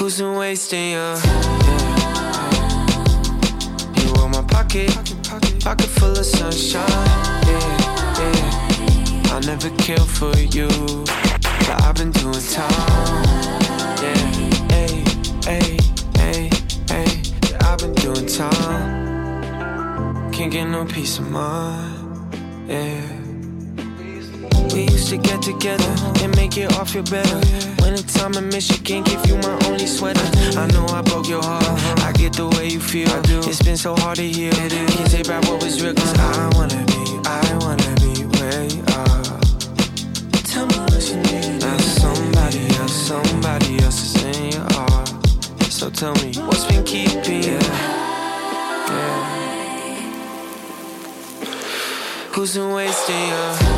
Who's 0.00 0.16
been 0.18 0.34
wasting 0.34 0.92
you? 0.92 0.96
Yeah. 0.96 1.20
You 4.00 4.08
were 4.14 4.30
my 4.30 4.42
pocket, 4.48 4.88
pocket 5.60 5.90
full 5.90 6.18
of 6.18 6.24
sunshine. 6.24 6.88
Yeah, 7.46 8.18
yeah. 8.18 9.30
I'll 9.30 9.42
never 9.42 9.68
kill 9.76 10.06
for 10.06 10.34
you, 10.38 10.68
but 11.04 11.82
I've 11.82 11.96
been 11.96 12.12
doing 12.12 12.32
time. 12.32 13.24
Yeah, 14.00 14.16
hey, 14.72 15.04
hey, 15.44 15.76
hey, 16.16 16.48
hey. 16.88 17.20
I've 17.60 17.78
been 17.78 17.92
doing 17.92 18.24
time. 18.24 20.32
Can't 20.32 20.50
get 20.50 20.64
no 20.64 20.86
peace 20.86 21.18
of 21.18 21.30
mind. 21.30 22.34
Yeah. 22.66 23.19
We 24.72 24.82
used 24.82 25.08
to 25.08 25.16
get 25.16 25.42
together 25.42 25.84
and 26.22 26.34
make 26.36 26.56
it 26.56 26.72
all 26.76 26.84
feel 26.84 27.02
better. 27.02 27.40
Winter 27.82 28.02
time 28.06 28.34
in 28.34 28.48
Michigan, 28.48 29.02
give 29.02 29.26
you 29.26 29.36
my 29.38 29.58
only 29.66 29.86
sweater. 29.86 30.24
I 30.56 30.66
know 30.68 30.86
I 30.86 31.02
broke 31.02 31.28
your 31.28 31.42
heart. 31.42 31.64
I 32.02 32.12
get 32.12 32.34
the 32.34 32.46
way 32.48 32.68
you 32.68 32.80
feel. 32.80 33.08
It's 33.48 33.62
been 33.62 33.76
so 33.76 33.96
hard 33.96 34.16
to 34.16 34.22
heal. 34.22 34.52
Can't 34.52 35.10
take 35.10 35.26
back 35.26 35.42
what 35.48 35.62
was 35.62 35.82
real, 35.82 35.94
cause 35.94 36.18
I 36.18 36.50
wanna 36.54 36.84
be, 36.86 37.20
I 37.26 37.58
wanna 37.60 37.94
be 38.00 38.24
where 38.38 38.64
you 38.64 38.82
are. 38.94 39.40
Tell 40.44 40.66
me 40.66 40.78
what 40.86 41.02
you 41.10 41.16
need. 41.16 41.60
Now 41.60 41.76
somebody 41.78 42.62
else, 42.78 42.92
somebody 42.92 43.78
else 43.82 44.00
is 44.14 44.22
in 44.22 44.52
your 44.52 44.66
heart. 44.72 45.08
So 45.64 45.90
tell 45.90 46.14
me, 46.22 46.32
what's 46.46 46.64
been 46.66 46.84
keeping 46.84 47.42
you? 47.42 47.58
Yeah. 47.58 47.90
Who's 52.32 52.54
been 52.54 52.72
wasting 52.72 53.28
your 53.28 53.69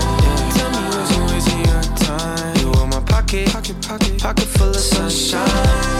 pocket, 3.33 3.51
pocket, 3.51 3.89
pocket, 3.89 4.21
pocket 4.21 4.45
full 4.45 4.69
of 4.69 4.77
sunshine. 4.77 5.49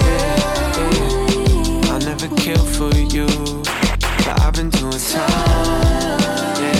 Yeah, 0.05 0.91
yeah. 0.91 1.91
I'll 1.91 1.99
never 2.01 2.29
kill 2.37 2.63
for 2.63 2.95
you 2.95 3.27
But 3.65 4.41
I've 4.43 4.53
been 4.53 4.69
doing 4.69 4.93
time. 4.93 6.21
Yeah, 6.61 6.75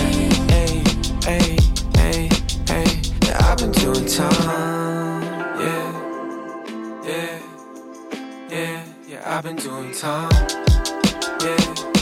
hey, 0.51 0.83
hey, 1.25 1.57
hey, 1.95 2.29
hey 2.67 3.01
Yeah, 3.23 3.49
I've 3.49 3.57
been 3.57 3.71
doing 3.71 4.05
time. 4.05 5.23
Yeah, 5.59 5.91
yeah, 7.03 7.39
yeah, 8.49 8.83
yeah 9.07 9.21
I've 9.25 9.43
been 9.43 9.55
doing 9.55 9.91
time. 9.91 10.29
Yeah, 11.41 11.92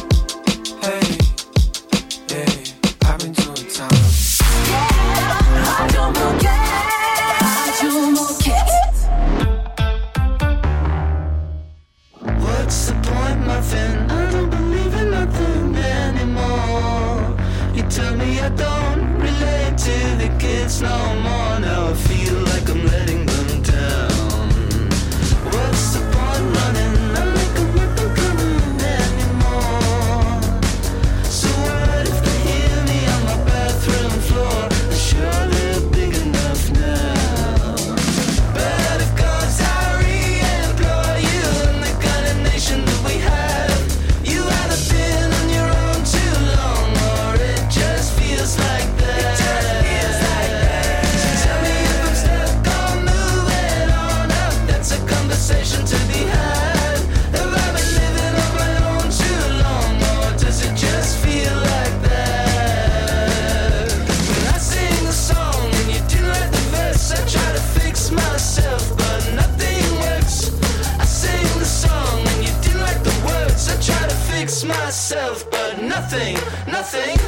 nothing, 76.11 76.35
nothing. 76.67 77.20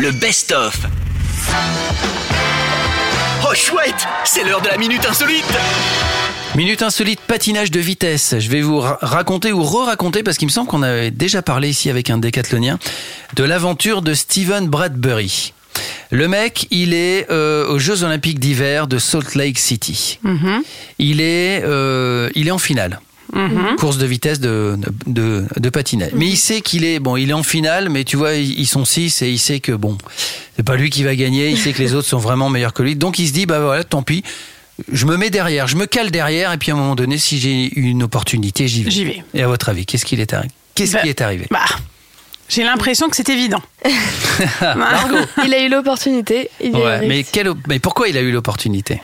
Le 0.00 0.10
best-of. 0.12 0.78
Oh 3.44 3.54
chouette, 3.54 4.06
c'est 4.24 4.44
l'heure 4.44 4.60
de 4.62 4.68
la 4.68 4.78
minute 4.78 5.04
insolite. 5.06 5.44
Minute 6.56 6.82
insolite 6.82 7.20
patinage 7.20 7.70
de 7.70 7.80
vitesse. 7.80 8.34
Je 8.38 8.48
vais 8.48 8.60
vous 8.62 8.78
ra- 8.80 8.98
raconter 9.02 9.52
ou 9.52 9.62
re-raconter 9.62 10.22
parce 10.22 10.36
qu'il 10.38 10.46
me 10.48 10.52
semble 10.52 10.68
qu'on 10.68 10.82
avait 10.82 11.10
déjà 11.10 11.42
parlé 11.42 11.68
ici 11.68 11.90
avec 11.90 12.10
un 12.10 12.18
décathlonien 12.18 12.78
de 13.36 13.44
l'aventure 13.44 14.02
de 14.02 14.14
Steven 14.14 14.68
Bradbury. 14.68 15.52
Le 16.10 16.26
mec, 16.28 16.66
il 16.70 16.94
est 16.94 17.30
euh, 17.30 17.68
aux 17.68 17.78
Jeux 17.78 18.02
Olympiques 18.02 18.40
d'hiver 18.40 18.86
de 18.86 18.98
Salt 18.98 19.34
Lake 19.36 19.58
City. 19.58 20.18
Mhm. 20.22 20.62
Il 20.98 21.20
est, 21.20 21.62
euh, 21.64 22.30
il 22.34 22.48
est 22.48 22.52
en 22.52 22.58
finale. 22.58 23.00
Mhm. 23.32 23.76
Course 23.76 23.98
de 23.98 24.06
vitesse 24.06 24.40
de, 24.40 24.76
de, 25.06 25.44
de 25.56 25.68
patinage. 25.70 26.10
Mais 26.14 26.26
il 26.26 26.36
sait 26.36 26.60
qu'il 26.60 26.84
est, 26.84 26.98
bon, 26.98 27.16
il 27.16 27.30
est 27.30 27.34
en 27.34 27.42
finale, 27.42 27.88
mais 27.88 28.04
tu 28.04 28.16
vois, 28.16 28.34
ils 28.34 28.66
sont 28.66 28.84
six 28.84 29.22
et 29.22 29.30
il 29.30 29.38
sait 29.38 29.60
que 29.60 29.72
bon, 29.72 29.96
c'est 30.56 30.62
pas 30.64 30.76
lui 30.76 30.90
qui 30.90 31.04
va 31.04 31.14
gagner, 31.14 31.50
il 31.50 31.58
sait 31.58 31.72
que 31.72 31.78
les 31.82 31.94
autres 31.94 32.08
sont 32.08 32.18
vraiment 32.18 32.48
meilleurs 32.50 32.72
que 32.72 32.82
lui. 32.82 32.96
Donc 32.96 33.18
il 33.18 33.28
se 33.28 33.32
dit, 33.32 33.46
bah 33.46 33.60
voilà, 33.60 33.84
tant 33.84 34.02
pis. 34.02 34.22
Je 34.90 35.04
me 35.06 35.16
mets 35.16 35.28
derrière, 35.30 35.66
je 35.68 35.76
me 35.76 35.84
cale 35.86 36.10
derrière, 36.10 36.52
et 36.52 36.56
puis 36.58 36.70
à 36.70 36.74
un 36.74 36.78
moment 36.78 36.94
donné, 36.94 37.18
si 37.18 37.38
j'ai 37.38 37.70
une 37.78 38.02
opportunité, 38.02 38.66
j'y 38.66 38.82
vais. 38.82 38.90
J'y 38.90 39.04
vais. 39.04 39.22
Et 39.34 39.42
à 39.42 39.46
votre 39.48 39.68
avis, 39.68 39.84
qu'est-ce 39.86 40.04
qu'il 40.06 40.20
est 40.20 40.32
arrivé 40.32 40.50
Qu'est-ce 40.74 40.92
Bah, 40.94 41.00
qui 41.02 41.08
est 41.10 41.20
arrivé? 41.20 41.46
Bah, 41.50 41.58
j'ai 42.48 42.64
l'impression 42.64 43.08
que 43.10 43.16
c'est 43.16 43.28
évident. 43.28 43.60
Margot 44.76 45.18
Il 45.44 45.54
a 45.54 45.60
eu 45.64 45.68
l'opportunité. 45.68 46.50
Ouais, 46.62 47.06
mais, 47.06 47.24
op- 47.48 47.58
mais 47.68 47.78
pourquoi 47.78 48.08
il 48.08 48.16
a 48.16 48.20
eu 48.20 48.32
l'opportunité? 48.32 49.00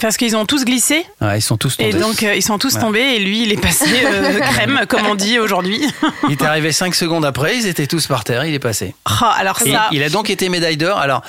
Parce 0.00 0.16
qu'ils 0.16 0.36
ont 0.36 0.44
tous 0.46 0.64
glissé 0.64 1.04
Ouais, 1.20 1.38
Ils 1.38 1.42
sont 1.42 1.56
tous 1.56 1.76
tombés. 1.76 1.90
et 1.90 1.92
donc 1.94 2.22
euh, 2.22 2.34
ils 2.34 2.42
sont 2.42 2.58
tous 2.58 2.74
Ouais. 2.74 2.80
tombés 2.80 3.00
et 3.00 3.18
lui 3.20 3.42
il 3.44 3.52
est 3.52 3.60
passé 3.60 3.86
euh, 4.04 4.38
crème 4.52 4.80
comme 4.88 5.06
on 5.06 5.14
dit 5.14 5.38
aujourd'hui. 5.38 5.80
Il 6.28 6.32
est 6.32 6.42
arrivé 6.42 6.72
5 6.72 6.94
secondes 6.94 7.24
après, 7.24 7.56
ils 7.56 7.66
étaient 7.66 7.86
tous 7.86 8.06
par 8.06 8.24
terre, 8.24 8.44
il 8.44 8.52
est 8.54 8.58
passé. 8.58 8.94
Oh, 9.10 9.24
alors 9.36 9.58
Et 9.64 9.72
ça, 9.72 9.88
il 9.92 10.02
a 10.02 10.08
donc 10.10 10.30
été 10.30 10.48
médaille 10.50 10.76
d'or. 10.76 10.98
Alors, 10.98 11.22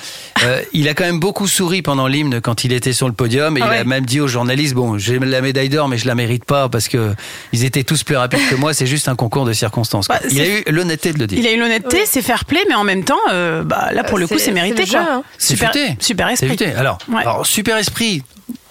euh, 0.44 0.60
il 0.72 0.88
a 0.88 0.94
quand 0.94 1.04
même 1.04 1.20
beaucoup 1.20 1.48
souri 1.48 1.80
pendant 1.82 2.06
l'hymne 2.06 2.40
quand 2.40 2.64
il 2.64 2.72
était 2.72 2.92
sur 2.92 3.06
le 3.08 3.14
podium. 3.14 3.56
Et 3.56 3.62
Ah 3.62 3.70
il 3.76 3.78
a 3.80 3.84
même 3.84 4.04
dit 4.04 4.20
aux 4.20 4.28
journalistes 4.28 4.74
Bon, 4.74 4.98
j'ai 4.98 5.18
la 5.18 5.40
médaille 5.40 5.68
d'or, 5.70 5.88
mais 5.88 5.96
je 5.98 6.06
la 6.06 6.14
mérite 6.14 6.44
pas 6.44 6.68
parce 6.68 6.88
que 6.88 7.14
ils 7.52 7.64
étaient 7.64 7.84
tous 7.84 8.02
plus 8.04 8.16
rapides 8.16 8.46
que 8.50 8.54
moi. 8.56 8.74
C'est 8.74 8.86
juste 8.86 9.08
un 9.08 9.16
concours 9.16 9.44
de 9.46 9.52
circonstances. 9.52 10.06
Bah, 10.08 10.20
il 10.30 10.40
a 10.40 10.46
eu 10.46 10.62
l'honnêteté 10.68 11.12
de 11.12 11.18
le 11.18 11.26
dire. 11.26 11.38
il 11.38 11.46
a 11.46 11.52
eu 11.52 11.58
l'honnêteté, 11.58 12.02
c'est 12.06 12.22
fair 12.22 12.44
play, 12.44 12.60
mais 12.68 12.74
en 12.74 12.84
même 12.84 13.04
temps, 13.04 13.18
euh, 13.32 13.62
bah, 13.64 13.88
là 13.92 14.04
pour 14.04 14.18
le 14.18 14.26
coup 14.26 14.38
c'est- 14.38 14.50
mérité 14.52 14.84
c'est 14.86 14.96
le 14.98 15.02
quoi. 15.04 15.12
hein. 15.14 15.22
Super, 15.38 15.72
futé. 15.72 15.96
super 16.00 16.26
C'est 16.28 16.32
esprit. 16.46 16.48
futé. 16.50 16.72
Alors, 16.74 16.98
Ouais. 17.08 17.20
alors, 17.22 17.46
super 17.46 17.76
esprit. 17.78 18.22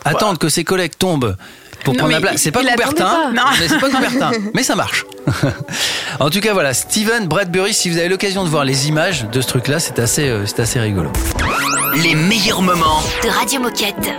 Attendre 0.05 0.37
que 0.39 0.49
ses 0.49 0.63
collègues 0.63 0.97
tombent 0.97 1.35
pour 1.83 1.93
Non, 1.93 1.99
prendre 1.99 2.13
la 2.13 2.21
place. 2.21 2.41
C'est 2.41 2.51
pas 2.51 2.61
Coubertin. 2.61 2.93
pas. 3.05 3.31
Non. 3.33 3.43
Mais 3.59 3.67
c'est 3.67 3.79
pas 3.79 3.89
Coubertin. 3.89 4.31
mais 4.53 4.63
ça 4.63 4.75
marche. 4.75 5.05
en 6.19 6.29
tout 6.29 6.39
cas, 6.41 6.53
voilà. 6.53 6.73
Steven 6.73 7.27
Bradbury, 7.27 7.73
si 7.73 7.89
vous 7.89 7.97
avez 7.97 8.09
l'occasion 8.09 8.43
de 8.43 8.49
voir 8.49 8.65
les 8.65 8.87
images 8.87 9.25
de 9.31 9.41
ce 9.41 9.47
truc-là, 9.47 9.79
c'est 9.79 9.99
assez, 9.99 10.27
euh, 10.27 10.45
c'est 10.45 10.59
assez 10.59 10.79
rigolo. 10.79 11.11
Les 12.03 12.15
meilleurs 12.15 12.61
moments. 12.61 13.01
De 13.23 13.29
Radio 13.29 13.61
Moquette. 13.61 14.09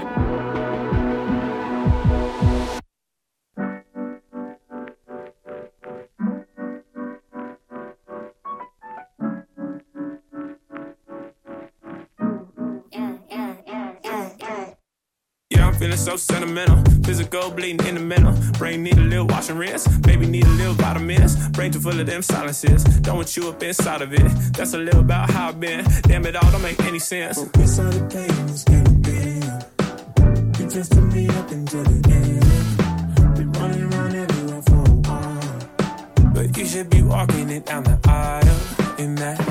So 16.01 16.17
sentimental. 16.17 16.83
Physical 17.05 17.51
bleeding 17.51 17.87
in 17.87 17.95
the 17.95 18.01
mental. 18.01 18.35
Brain 18.59 18.83
need 18.83 18.97
a 18.97 19.03
little 19.03 19.27
wash 19.27 19.51
and 19.51 19.59
rinse. 19.59 19.87
Baby 19.99 20.27
need 20.27 20.47
a 20.47 20.51
little 20.51 20.75
vitamins. 20.75 21.49
Brain 21.51 21.71
too 21.71 21.81
full 21.81 21.99
of 22.01 22.07
them 22.07 22.23
silences. 22.23 22.85
Don't 23.01 23.17
want 23.17 23.37
you 23.37 23.49
up 23.49 23.63
inside 23.63 24.03
of 24.03 24.13
it. 24.13 24.29
That's 24.55 24.73
a 24.75 24.79
little 24.79 25.01
about 25.01 25.31
how 25.31 25.49
I've 25.49 25.61
been. 25.61 25.85
Damn 26.03 26.25
it 26.27 26.37
all 26.37 26.51
don't 26.51 26.63
make 26.63 26.81
any 26.81 26.99
sense. 26.99 27.39
But 27.45 27.61
inside 27.61 27.93
the 27.93 28.05
pain 28.15 28.49
is 28.49 28.65
getting 28.65 29.03
big. 29.03 30.61
You 30.61 30.71
twisted 30.71 31.05
me 31.13 31.29
up 31.29 31.53
into 31.53 31.77
the 31.77 31.99
end. 32.19 33.37
Been 33.37 33.53
running 33.53 33.93
around 33.93 34.15
everywhere 34.15 34.63
for 34.63 34.83
a 34.91 34.95
while. 35.07 36.33
But 36.35 36.57
you 36.57 36.67
should 36.67 36.89
be 36.89 37.03
walking 37.03 37.51
it 37.51 37.67
down 37.67 37.85
the 37.85 37.99
aisle. 38.05 38.99
In 38.99 39.15
that 39.17 39.50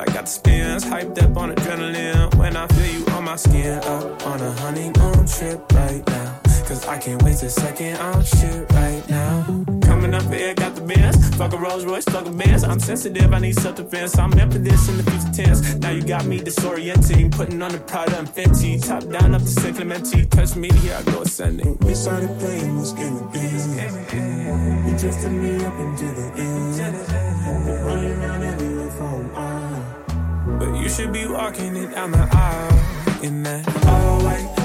I 0.00 0.04
got 0.06 0.24
the 0.24 0.30
spins, 0.30 0.84
hyped 0.84 1.20
up 1.22 1.36
on 1.36 1.54
adrenaline. 1.54 2.34
When 2.36 2.56
I 2.56 2.66
feel 2.68 3.00
you 3.00 3.06
on 3.14 3.24
my 3.24 3.36
skin, 3.36 3.78
up 3.78 4.26
on 4.26 4.40
a 4.40 4.52
honeymoon 4.52 5.26
trip 5.26 5.72
right 5.72 6.06
now. 6.06 6.40
Cause 6.68 6.86
I 6.86 6.98
can't 6.98 7.22
waste 7.22 7.42
a 7.42 7.48
second 7.48 7.96
on 7.96 8.22
shit 8.22 8.70
right 8.72 9.02
now. 9.08 9.42
Coming 9.82 10.12
up 10.12 10.24
here, 10.24 10.52
got 10.52 10.74
the 10.74 10.82
Benz. 10.82 11.34
Fuck 11.34 11.54
a 11.54 11.56
Rolls 11.56 11.86
Royce, 11.86 12.04
fuck 12.04 12.26
a 12.26 12.30
Benz. 12.30 12.62
I'm 12.62 12.78
sensitive, 12.78 13.32
I 13.32 13.38
need 13.38 13.58
self-defense. 13.58 14.18
I'm 14.18 14.28
meant 14.36 14.52
for 14.52 14.58
this 14.58 14.86
in 14.90 14.98
the 14.98 15.02
future 15.10 15.32
tense. 15.32 15.76
Now 15.76 15.92
you 15.92 16.02
got 16.02 16.26
me 16.26 16.40
disorienting. 16.40 17.32
Putting 17.32 17.62
on 17.62 17.72
the 17.72 17.78
Prada 17.78 18.18
and 18.18 18.28
Fenty. 18.28 18.86
Top 18.86 19.08
down 19.08 19.34
up 19.34 19.40
to 19.40 19.48
San 19.48 19.74
Clemente. 19.74 20.26
Touch 20.26 20.56
me, 20.56 20.68
here 20.70 20.94
I 20.94 21.02
go 21.10 21.22
ascending. 21.22 21.78
We 21.78 21.94
started 21.94 22.38
playing 22.38 22.78
this 22.78 22.92
game 22.92 23.16
of 23.16 23.32
games. 23.32 23.66
You 23.72 24.98
drifted 24.98 25.32
me 25.32 25.64
up 25.64 25.78
into 25.80 26.04
the 26.04 26.32
end. 26.36 26.78
Running 27.86 28.12
around 28.12 28.47
But 30.58 30.74
you 30.76 30.88
should 30.88 31.12
be 31.12 31.26
walking 31.26 31.76
it 31.76 31.94
down 31.94 32.10
the 32.10 32.28
aisle. 32.32 33.22
In 33.22 33.42
that 33.44 33.64
all 33.86 34.22
white, 34.24 34.57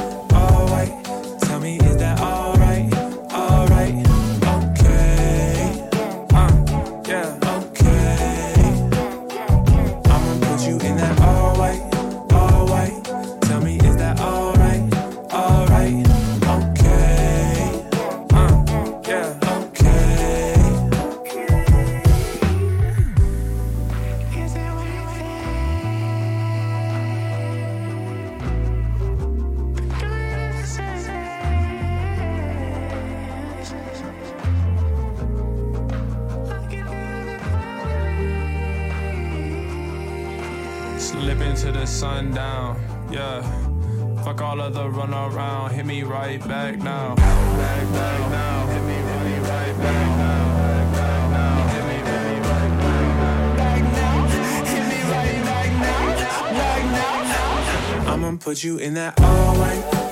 put 58.53 58.63
you 58.63 58.77
in 58.77 58.93
that 58.93 59.19
all 59.19 59.55
white, 59.57 60.02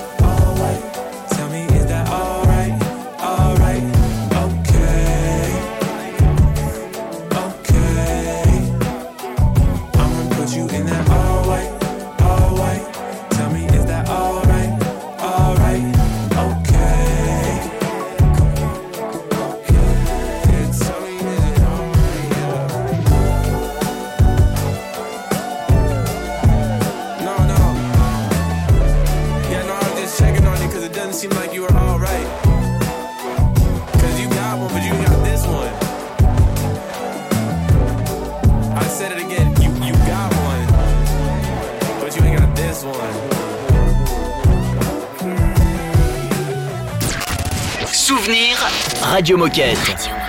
Radio 49.12 49.36
Moquette. 49.36 50.08
No 50.08 50.21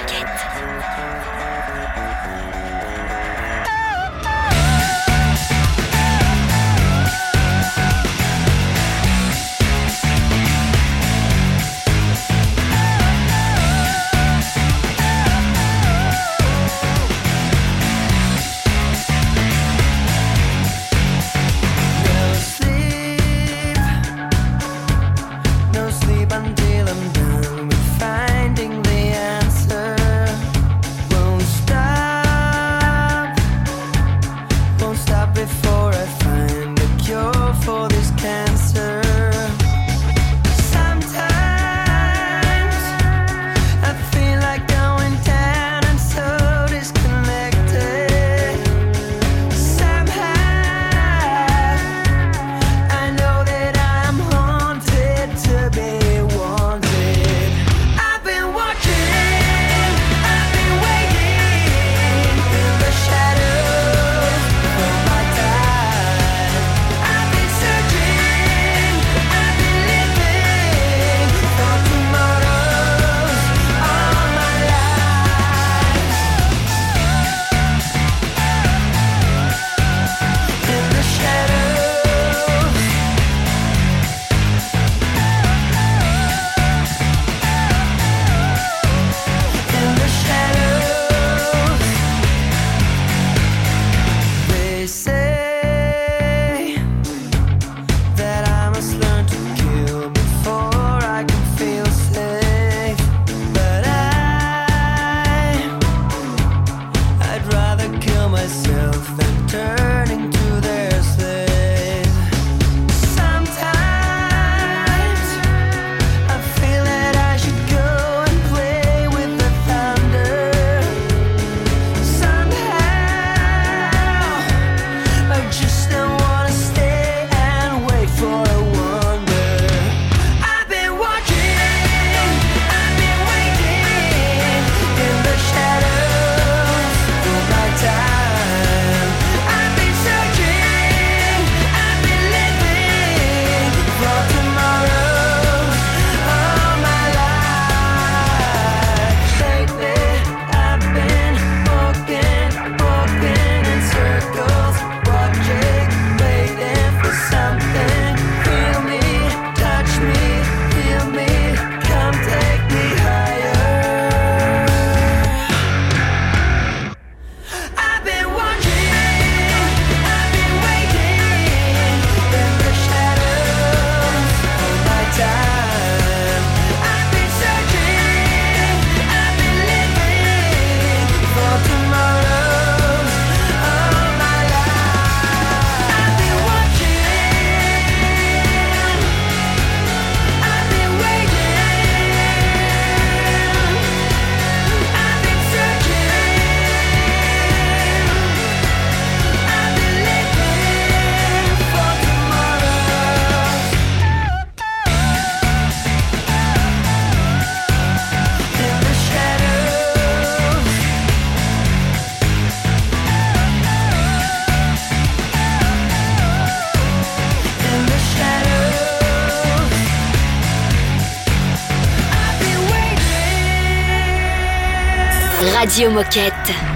Radio 225.74 225.90
Moquette. 225.90 226.73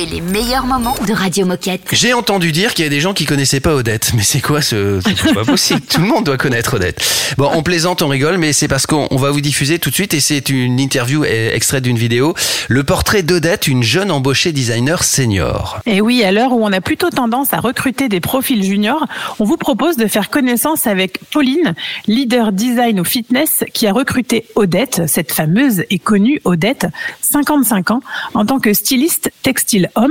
Retrouvez 0.00 0.09
les 0.20 0.32
meilleurs 0.32 0.66
moments 0.66 0.96
de 1.06 1.12
Radio 1.12 1.46
Moquette. 1.46 1.82
J'ai 1.92 2.12
entendu 2.12 2.52
dire 2.52 2.74
qu'il 2.74 2.84
y 2.84 2.86
a 2.86 2.90
des 2.90 3.00
gens 3.00 3.14
qui 3.14 3.24
connaissaient 3.24 3.60
pas 3.60 3.74
Odette, 3.74 4.12
mais 4.14 4.22
c'est 4.22 4.40
quoi 4.40 4.60
ce 4.60 5.00
C'est 5.04 5.34
pas 5.34 5.44
possible? 5.44 5.80
Tout 5.82 6.00
le 6.00 6.06
monde 6.06 6.24
doit 6.24 6.36
connaître 6.36 6.74
Odette. 6.74 7.02
Bon, 7.38 7.50
on 7.52 7.62
plaisante, 7.62 8.02
on 8.02 8.08
rigole, 8.08 8.38
mais 8.38 8.52
c'est 8.52 8.68
parce 8.68 8.86
qu'on 8.86 9.06
on 9.10 9.16
va 9.16 9.30
vous 9.30 9.40
diffuser 9.40 9.78
tout 9.78 9.90
de 9.90 9.94
suite 9.94 10.14
et 10.14 10.20
c'est 10.20 10.48
une 10.48 10.80
interview 10.80 11.24
eh, 11.24 11.54
extraite 11.54 11.84
d'une 11.84 11.98
vidéo. 11.98 12.34
Le 12.68 12.84
portrait 12.84 13.22
d'Odette, 13.22 13.68
une 13.68 13.82
jeune 13.82 14.10
embauchée 14.10 14.52
designer 14.52 15.04
senior. 15.04 15.80
Et 15.86 16.00
oui, 16.00 16.24
à 16.24 16.32
l'heure 16.32 16.52
où 16.52 16.64
on 16.64 16.72
a 16.72 16.80
plutôt 16.80 17.10
tendance 17.10 17.52
à 17.52 17.60
recruter 17.60 18.08
des 18.08 18.20
profils 18.20 18.62
juniors, 18.62 19.06
on 19.38 19.44
vous 19.44 19.56
propose 19.56 19.96
de 19.96 20.06
faire 20.06 20.30
connaissance 20.30 20.86
avec 20.86 21.20
Pauline, 21.30 21.74
leader 22.06 22.52
design 22.52 23.00
au 23.00 23.04
fitness, 23.04 23.64
qui 23.72 23.86
a 23.86 23.92
recruté 23.92 24.46
Odette, 24.54 25.02
cette 25.06 25.32
fameuse 25.32 25.84
et 25.90 25.98
connue 25.98 26.40
Odette, 26.44 26.86
55 27.32 27.90
ans, 27.92 28.00
en 28.34 28.44
tant 28.44 28.58
que 28.58 28.72
styliste 28.74 29.30
textile 29.42 29.90
homme. 29.94 30.09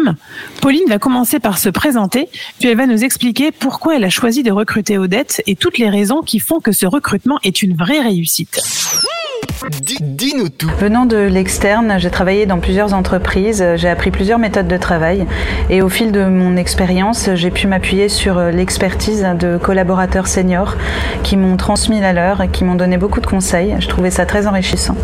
Pauline 0.61 0.87
va 0.87 0.99
commencer 0.99 1.39
par 1.39 1.57
se 1.57 1.69
présenter, 1.69 2.29
puis 2.59 2.69
elle 2.69 2.77
va 2.77 2.87
nous 2.87 3.03
expliquer 3.03 3.51
pourquoi 3.51 3.95
elle 3.95 4.03
a 4.03 4.09
choisi 4.09 4.43
de 4.43 4.51
recruter 4.51 4.97
Odette 4.97 5.41
et 5.47 5.55
toutes 5.55 5.77
les 5.77 5.89
raisons 5.89 6.21
qui 6.21 6.39
font 6.39 6.59
que 6.59 6.71
ce 6.71 6.85
recrutement 6.85 7.39
est 7.43 7.61
une 7.61 7.75
vraie 7.75 7.99
réussite. 7.99 8.61
Dis-nous 9.71 10.49
tout. 10.49 10.69
Venant 10.79 11.05
de 11.05 11.17
l'externe, 11.17 11.95
j'ai 11.97 12.09
travaillé 12.09 12.45
dans 12.45 12.59
plusieurs 12.59 12.93
entreprises, 12.93 13.63
j'ai 13.75 13.89
appris 13.89 14.11
plusieurs 14.11 14.39
méthodes 14.39 14.67
de 14.67 14.77
travail 14.77 15.25
et 15.69 15.81
au 15.81 15.89
fil 15.89 16.11
de 16.11 16.25
mon 16.25 16.55
expérience, 16.55 17.29
j'ai 17.35 17.51
pu 17.51 17.67
m'appuyer 17.67 18.09
sur 18.09 18.39
l'expertise 18.39 19.25
de 19.37 19.57
collaborateurs 19.57 20.27
seniors 20.27 20.75
qui 21.23 21.37
m'ont 21.37 21.57
transmis 21.57 21.99
la 21.99 22.13
leur 22.13 22.41
et 22.41 22.47
qui 22.47 22.63
m'ont 22.63 22.75
donné 22.75 22.97
beaucoup 22.97 23.21
de 23.21 23.27
conseils. 23.27 23.75
Je 23.79 23.87
trouvais 23.87 24.11
ça 24.11 24.25
très 24.25 24.47
enrichissant. 24.47 24.95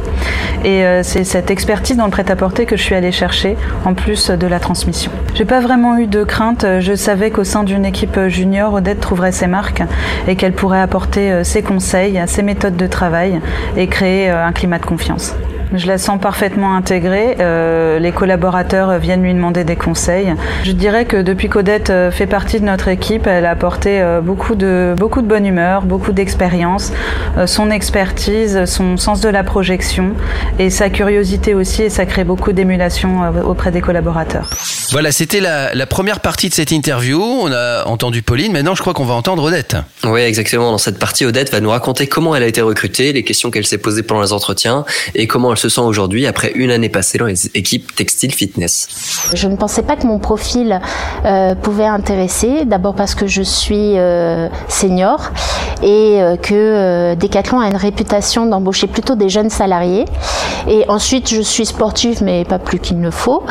Et 0.64 0.84
euh, 0.84 1.04
c'est 1.04 1.24
cette 1.24 1.52
expertise 1.52 1.98
dans 1.98 2.06
le 2.06 2.12
prêt-à-porter 2.12 2.66
que 2.66 2.76
je 2.76 2.82
suis 2.82 2.96
allée 2.96 3.12
chercher 3.12 3.56
en 3.86 3.94
plus 3.94 4.32
de 4.32 4.48
la 4.48 4.60
transmission. 4.60 5.12
J'ai 5.36 5.46
pas 5.46 5.60
vraiment 5.60 5.98
eu 5.98 6.08
de 6.08 6.24
crainte, 6.24 6.66
je 6.80 6.96
savais 6.96 7.30
qu'au 7.30 7.44
sein 7.44 7.64
d'une 7.64 7.86
équipe 7.86 8.20
junior, 8.28 8.74
Odette 8.74 9.00
trouverait 9.00 9.32
ses 9.32 9.48
marques 9.48 9.84
et 10.28 10.36
qu'elle 10.36 10.54
pourrait 10.54 10.80
apporter 10.80 11.32
euh, 11.32 11.44
ses 11.44 11.62
conseils, 11.62 12.20
ses 12.26 12.42
méthodes 12.42 12.78
de 12.78 12.88
travail 12.88 13.42
et 13.78 13.88
créer 13.88 14.25
euh, 14.30 14.46
un 14.46 14.52
climat 14.52 14.80
de 14.80 14.86
confiance. 14.86 15.36
Je 15.74 15.88
la 15.88 15.98
sens 15.98 16.20
parfaitement 16.22 16.76
intégrée. 16.76 17.38
Euh, 17.40 18.00
les 18.00 18.12
collaborateurs 18.12 18.98
viennent 19.00 19.24
lui 19.24 19.34
demander 19.34 19.64
des 19.64 19.76
conseils. 19.76 20.34
Je 20.64 20.72
dirais 20.72 21.06
que 21.06 21.18
depuis 21.18 21.50
qu'Odette 21.50 21.90
euh, 21.90 22.12
fait 22.12 22.28
partie 22.28 22.60
de 22.60 22.66
notre 22.66 22.88
équipe, 22.88 23.28
elle 23.28 23.46
a 23.46 23.52
apporté 23.52 24.00
euh, 24.02 24.22
beaucoup 24.22 24.56
de, 24.56 24.94
beaucoup 24.98 25.22
de 25.22 25.28
bonne 25.28 25.46
humeur, 25.46 25.82
beaucoup 25.82 26.12
d'expérience, 26.12 26.94
euh, 27.38 27.48
son 27.48 27.72
expertise, 27.72 28.66
son 28.66 28.98
sens 28.98 29.22
de 29.22 29.30
la 29.30 29.44
projection 29.44 30.12
et 30.60 30.70
sa 30.70 30.90
curiosité 30.90 31.54
aussi. 31.54 31.84
Et 31.84 31.90
ça 31.90 32.06
crée 32.06 32.24
beaucoup 32.24 32.54
d'émulation 32.54 33.24
euh, 33.24 33.42
auprès 33.42 33.72
des 33.72 33.82
collaborateurs. 33.82 34.52
Voilà, 34.92 35.12
c'était 35.12 35.40
la, 35.40 35.74
la 35.74 35.86
première 35.88 36.20
partie 36.20 36.50
de 36.50 36.54
cette 36.54 36.72
interview. 36.72 37.22
On 37.22 37.52
a 37.52 37.86
entendu 37.86 38.22
Pauline. 38.22 38.54
Maintenant, 38.54 38.76
je 38.76 38.82
crois 38.82 38.94
qu'on 38.94 39.06
va 39.06 39.16
entendre 39.16 39.44
Odette. 39.44 39.76
Oui, 40.04 40.22
exactement. 40.22 40.72
Dans 40.72 40.78
cette 40.78 41.00
partie, 41.00 41.26
Odette 41.26 41.52
va 41.52 41.60
nous 41.60 41.72
raconter 41.72 42.08
comment 42.08 42.36
elle 42.36 42.44
a 42.44 42.48
été 42.48 42.62
recrutée, 42.62 43.14
les 43.14 43.24
questions 43.24 43.52
qu'elle 43.52 43.66
s'est 43.66 43.78
posées 43.78 44.04
pendant 44.04 44.22
les 44.22 44.32
entretiens 44.34 44.86
et 45.16 45.28
comment 45.28 45.55
se 45.56 45.70
sent 45.70 45.82
aujourd'hui 45.82 46.28
après 46.28 46.52
une 46.56 46.72
année 46.72 46.90
passée 46.90 47.18
dans 47.18 47.26
les 47.26 47.48
équipes 47.56 47.96
textile 47.96 48.32
fitness. 48.32 48.88
Je 49.34 49.48
ne 49.48 49.56
pensais 49.56 49.84
pas 49.84 49.96
que 49.96 50.06
mon 50.06 50.20
profil 50.20 50.80
euh, 51.26 51.56
pouvait 51.56 51.86
intéresser, 51.86 52.66
d'abord 52.66 52.96
parce 52.96 53.16
que 53.16 53.28
je 53.28 53.42
suis 53.42 53.98
euh, 53.98 54.48
senior 54.68 55.32
et 55.82 56.22
euh, 56.22 56.36
que 56.38 57.16
Decathlon 57.16 57.60
a 57.60 57.68
une 57.68 57.76
réputation 57.76 58.46
d'embaucher 58.46 58.88
plutôt 58.88 59.16
des 59.16 59.30
jeunes 59.30 59.50
salariés. 59.50 60.06
Et 60.68 60.86
ensuite, 60.88 61.30
je 61.30 61.42
suis 61.42 61.66
sportive, 61.66 62.24
mais 62.24 62.44
pas 62.44 62.60
plus 62.60 62.80
qu'il 62.80 63.00
ne 63.00 63.12
faut, 63.12 63.44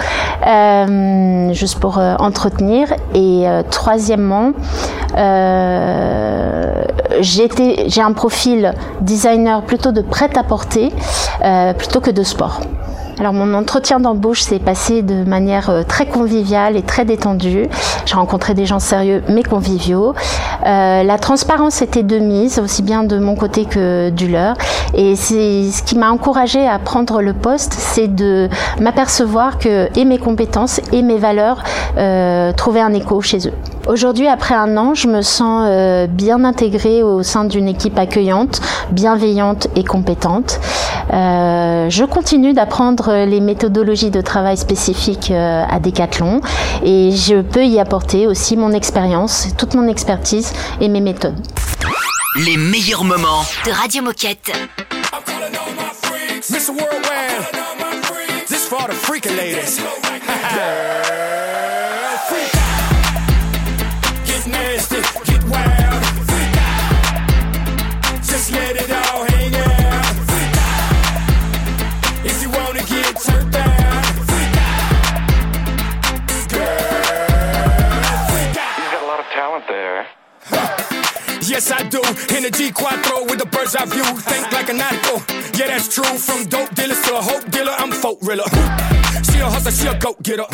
juste 1.53 1.79
pour 1.79 1.99
entretenir. 1.99 2.89
Et 3.15 3.45
troisièmement, 3.71 4.53
j'ai 7.21 8.01
un 8.01 8.13
profil 8.13 8.73
designer 9.01 9.63
plutôt 9.63 9.93
de 9.93 10.01
prêt-à-porter 10.01 10.93
euh, 11.45 11.73
que 12.01 12.11
de 12.11 12.23
sport. 12.23 12.61
Alors 13.19 13.33
mon 13.33 13.55
entretien 13.55 14.01
d'embauche 14.01 14.41
s'est 14.43 14.59
passé 14.59 15.03
de 15.03 15.23
manière 15.23 15.71
euh, 15.71 15.83
très 15.85 16.07
conviviale 16.07 16.77
et 16.77 16.83
très 16.83 17.05
détendue. 17.05 17.69
J'ai 18.07 18.15
rencontré 18.17 18.55
des 18.55 18.67
gens 18.67 18.81
sérieux 18.81 19.23
mais 19.29 19.45
conviviaux. 19.45 20.15
Euh, 20.67 21.03
la 21.05 21.19
transparence 21.19 21.81
était 21.81 22.03
de 22.03 22.19
mise, 22.19 22.59
aussi 22.59 22.83
bien 22.83 23.05
de 23.05 23.19
mon 23.19 23.37
côté 23.37 23.67
que 23.67 24.11
du 24.11 24.29
leur. 24.29 24.57
Et 24.95 25.15
ce 25.15 25.83
qui 25.85 25.97
m'a 25.97 26.11
encouragé 26.11 26.67
à 26.67 26.79
prendre 26.79 27.23
le 27.23 27.35
poste, 27.35 27.75
c'est 27.79 28.09
de 28.09 28.49
m'apercevoir 28.81 29.59
que 29.59 29.89
et 29.97 30.05
mes 30.05 30.19
compétences 30.19 30.81
et 30.93 31.03
mes 31.03 31.19
valeurs 31.19 31.63
euh, 31.97 32.53
trouvaient 32.53 32.81
un 32.81 32.95
écho 32.95 33.21
chez 33.21 33.47
eux. 33.47 33.55
Aujourd'hui, 33.87 34.29
après 34.29 34.55
un 34.55 34.79
an, 34.79 34.95
je 34.95 35.09
me 35.09 35.21
sens 35.21 35.67
euh, 35.69 36.07
bien 36.07 36.43
intégrée 36.45 37.03
au 37.03 37.23
sein 37.23 37.45
d'une 37.45 37.69
équipe 37.69 37.99
accueillante, 37.99 38.63
bienveillante 38.91 39.69
et 39.77 39.85
compétente. 39.85 40.59
Euh, 41.13 41.91
je 41.91 42.05
continue 42.05 42.55
d'apprendre 42.55 43.27
les 43.27 43.41
méthodologies 43.41 44.11
de 44.11 44.23
travail 44.23 44.57
spécifiques 44.57 45.31
euh, 45.31 45.65
à 45.69 45.81
Decathlon 45.81 46.41
et 46.83 47.11
je 47.11 47.43
peux 47.43 47.67
y 47.67 47.79
apporter 47.79 48.27
aussi 48.27 48.57
mon 48.57 48.73
expérience, 48.73 49.49
toute 49.59 49.75
mon 49.75 49.87
expertise 49.87 50.55
et 50.81 50.89
mes 50.89 51.03
méthodes. 51.03 51.39
Les 52.47 52.57
meilleurs 52.57 53.05
moments. 53.05 53.45
De 53.67 53.71
Radio 53.71 54.03
Moquette. 54.03 54.51
Mr. 56.51 56.71
Worldwide. 56.71 57.25
This 58.49 58.67
for 58.67 58.87
the 58.89 58.95
freaking 58.95 59.37
ladies. 59.37 59.81
Yes, 81.47 81.71
I 81.71 81.83
do. 81.89 81.99
In 82.35 82.43
the 82.43 82.51
G4 82.51 83.29
with 83.29 83.39
the 83.39 83.47
bird's 83.47 83.77
eye 83.77 83.85
view. 83.85 84.03
Think 84.03 84.51
like 84.53 84.69
a 84.71 84.73
nautical. 84.73 85.19
Yeah, 85.59 85.69
that's 85.69 85.93
true. 85.95 86.05
From 86.19 86.45
dope 86.47 86.75
dealers 86.75 87.01
to 87.03 87.17
a 87.17 87.23
hope 87.23 87.51
dealer, 87.51 87.73
I'm 87.77 87.93
folk 87.93 88.19
riller. 88.23 88.45
She 89.29 89.39
a 89.41 89.47
hustler, 89.47 89.71
she 89.73 89.87
a 89.89 89.99
goat 89.99 90.23
getter. 90.23 90.47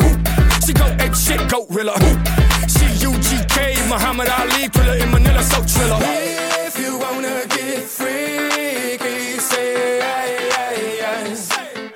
She 0.65 0.73
go 0.73 0.85
ape 0.99 1.15
shit, 1.15 1.39
goat 1.49 1.67
riller. 1.69 1.95
She 2.67 2.85
UGK, 3.07 3.87
Muhammad 3.89 4.29
Ali, 4.29 4.67
thriller 4.67 4.97
in 4.97 5.11
Manila, 5.11 5.41
so 5.43 5.63
triller. 5.63 5.99
If 6.67 6.77
you 6.79 6.97
wanna 6.97 7.45
get 7.47 7.83
freaky, 7.83 9.39
say 9.39 10.01
aye, 10.01 10.49
aye, 10.51 10.99
aye. 11.07 11.35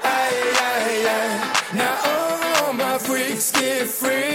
Aye, 0.03 0.53
aye, 0.69 1.05
aye. 1.15 1.75
Now 1.75 2.65
all 2.67 2.73
my 2.73 2.97
freaks 2.97 3.51
get 3.51 3.87
freaky 3.87 4.34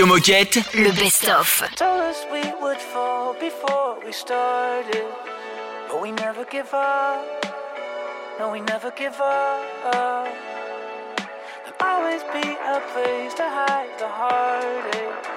Radio 0.00 0.14
Moquette, 0.14 0.62
le 0.76 0.92
best-of. 0.92 1.62
Us 1.78 2.24
we 2.32 2.40
would 2.62 2.78
fall 2.78 3.34
before 3.34 3.98
we 4.02 4.12
started. 4.12 5.04
But 5.88 6.00
we 6.00 6.10
never 6.10 6.46
give 6.46 6.72
up. 6.72 7.22
No, 8.38 8.50
we 8.50 8.60
never 8.62 8.90
give 8.92 9.20
up. 9.20 9.60
There'll 11.66 11.76
always 11.80 12.22
be 12.32 12.48
a 12.48 12.80
place 12.94 13.34
to 13.34 13.42
hide 13.44 13.92
the 13.98 14.08
heartache. 14.08 15.28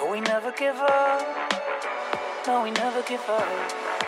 But 0.00 0.10
we 0.10 0.20
never 0.22 0.52
give 0.52 0.78
up. 0.78 1.26
No, 2.46 2.62
we 2.62 2.70
never 2.70 3.02
give 3.02 3.28
up. 3.28 4.07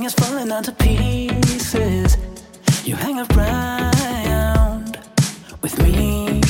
everything 0.00 0.04
is 0.04 0.14
falling 0.14 0.52
onto 0.52 0.72
pieces. 0.72 2.16
You 2.84 2.96
hang 2.96 3.18
around 3.18 4.98
with 5.62 5.78
me. 5.82 6.40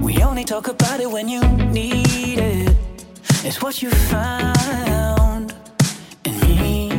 We 0.00 0.22
only 0.22 0.44
talk 0.44 0.68
about 0.68 1.00
it 1.00 1.10
when 1.10 1.28
you 1.28 1.40
need 1.70 2.38
it. 2.38 2.76
It's 3.44 3.60
what 3.60 3.82
you 3.82 3.90
found 3.90 5.54
in 6.24 6.38
me. 6.40 6.90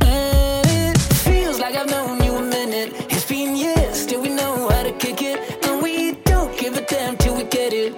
And 0.00 0.96
it 0.96 0.98
feels 1.26 1.58
like 1.58 1.76
I've 1.76 1.90
known 1.90 2.22
you 2.24 2.36
a 2.36 2.42
minute. 2.42 2.94
It's 3.10 3.26
been 3.26 3.56
years, 3.56 3.96
still 4.04 4.22
we 4.22 4.30
know 4.30 4.68
how 4.68 4.82
to 4.84 4.92
kick 4.92 5.20
it. 5.22 5.38
And 5.66 5.82
we 5.82 6.12
don't 6.24 6.56
give 6.58 6.76
a 6.76 6.82
damn 6.82 7.16
till 7.16 7.36
we 7.36 7.44
get 7.44 7.72
it. 7.72 7.92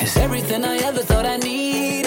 It's 0.00 0.16
everything 0.16 0.64
I 0.64 0.76
ever 0.88 1.02
thought 1.02 1.24
I 1.24 1.36
needed. 1.38 2.05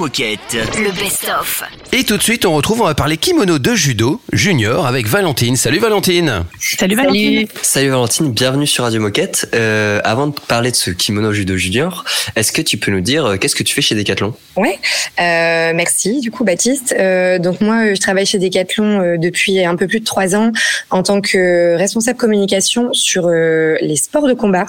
Moquette. 0.00 0.56
Le 0.78 0.90
best-of. 0.98 1.62
Et 1.92 2.04
tout 2.04 2.16
de 2.16 2.22
suite, 2.22 2.46
on 2.46 2.54
retrouve, 2.54 2.80
on 2.80 2.86
va 2.86 2.94
parler 2.94 3.18
kimono 3.18 3.58
de 3.58 3.74
judo 3.74 4.18
junior 4.32 4.86
avec 4.86 5.06
Valentine. 5.06 5.56
Salut 5.56 5.78
Valentine. 5.78 6.44
Salut 6.58 6.94
Valentine. 6.94 7.46
Salut 7.60 7.90
Valentine, 7.90 8.32
bienvenue 8.32 8.66
sur 8.66 8.84
Radio 8.84 8.98
Moquette. 8.98 9.46
Euh, 9.54 10.00
avant 10.02 10.28
de 10.28 10.34
parler 10.48 10.70
de 10.70 10.76
ce 10.76 10.90
kimono 10.90 11.34
judo 11.34 11.58
junior, 11.58 12.06
est-ce 12.34 12.50
que 12.50 12.62
tu 12.62 12.78
peux 12.78 12.90
nous 12.90 13.02
dire 13.02 13.26
euh, 13.26 13.36
qu'est-ce 13.36 13.54
que 13.54 13.62
tu 13.62 13.74
fais 13.74 13.82
chez 13.82 13.94
Decathlon? 13.94 14.32
Ouais, 14.56 14.78
euh, 15.20 15.72
merci 15.74 16.20
du 16.20 16.30
coup 16.30 16.44
Baptiste. 16.44 16.94
Euh, 16.98 17.38
donc 17.38 17.60
moi, 17.60 17.92
je 17.92 18.00
travaille 18.00 18.24
chez 18.24 18.38
Decathlon 18.38 19.02
euh, 19.02 19.16
depuis 19.18 19.62
un 19.62 19.76
peu 19.76 19.86
plus 19.86 20.00
de 20.00 20.06
trois 20.06 20.34
ans 20.34 20.50
en 20.88 21.02
tant 21.02 21.20
que 21.20 21.76
responsable 21.76 22.16
communication 22.16 22.94
sur 22.94 23.26
euh, 23.26 23.76
les 23.82 23.96
sports 23.96 24.26
de 24.26 24.32
combat. 24.32 24.64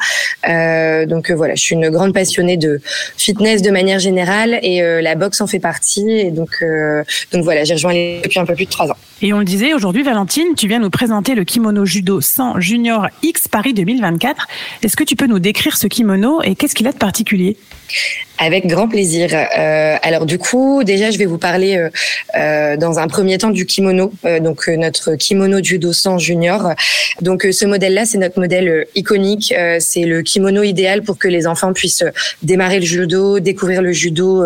Euh, 0.49 1.05
donc 1.05 1.31
euh, 1.31 1.35
voilà, 1.35 1.55
je 1.55 1.61
suis 1.61 1.75
une 1.75 1.89
grande 1.89 2.13
passionnée 2.13 2.57
de 2.57 2.81
fitness 3.15 3.61
de 3.61 3.71
manière 3.71 3.99
générale 3.99 4.59
et 4.61 4.81
euh, 4.81 5.01
la 5.01 5.20
boxe 5.21 5.39
en 5.39 5.47
fait 5.47 5.59
partie. 5.59 6.09
Et 6.11 6.31
donc 6.31 6.57
euh, 6.61 7.03
donc 7.31 7.43
voilà, 7.43 7.63
j'ai 7.63 7.75
rejoint 7.75 7.93
depuis 7.93 8.39
un 8.39 8.45
peu 8.45 8.55
plus 8.55 8.65
de 8.65 8.69
trois 8.69 8.91
ans. 8.91 8.97
Et 9.21 9.33
on 9.33 9.39
le 9.39 9.45
disait, 9.45 9.73
aujourd'hui, 9.73 10.03
Valentine, 10.03 10.55
tu 10.57 10.67
viens 10.67 10.79
nous 10.79 10.89
présenter 10.89 11.35
le 11.35 11.43
kimono 11.43 11.85
judo 11.85 12.21
100 12.21 12.59
Junior 12.59 13.07
X 13.21 13.47
Paris 13.47 13.73
2024. 13.73 14.47
Est-ce 14.83 14.97
que 14.97 15.03
tu 15.03 15.15
peux 15.15 15.27
nous 15.27 15.39
décrire 15.39 15.77
ce 15.77 15.87
kimono 15.87 16.41
et 16.41 16.55
qu'est-ce 16.55 16.73
qu'il 16.73 16.87
a 16.87 16.91
de 16.91 16.97
particulier? 16.97 17.55
Avec 18.43 18.65
grand 18.65 18.87
plaisir. 18.87 19.29
Euh, 19.35 19.97
alors 20.01 20.25
du 20.25 20.39
coup, 20.39 20.83
déjà, 20.83 21.11
je 21.11 21.19
vais 21.19 21.25
vous 21.25 21.37
parler 21.37 21.77
euh, 21.77 21.89
euh, 22.35 22.75
dans 22.75 22.97
un 22.97 23.07
premier 23.07 23.37
temps 23.37 23.51
du 23.51 23.67
kimono, 23.67 24.11
euh, 24.25 24.39
donc 24.39 24.67
euh, 24.67 24.77
notre 24.77 25.13
kimono 25.13 25.61
judo 25.61 25.93
100 25.93 26.17
junior. 26.17 26.71
Donc 27.21 27.45
euh, 27.45 27.51
ce 27.51 27.65
modèle-là, 27.65 28.05
c'est 28.05 28.17
notre 28.17 28.39
modèle 28.39 28.87
iconique. 28.95 29.53
C'est 29.79 30.05
le 30.05 30.23
kimono 30.23 30.63
idéal 30.63 31.03
pour 31.03 31.19
que 31.19 31.27
les 31.27 31.45
enfants 31.45 31.71
puissent 31.71 32.03
démarrer 32.41 32.79
le 32.79 32.85
judo, 32.85 33.39
découvrir 33.39 33.83
le 33.83 33.91
judo 33.91 34.43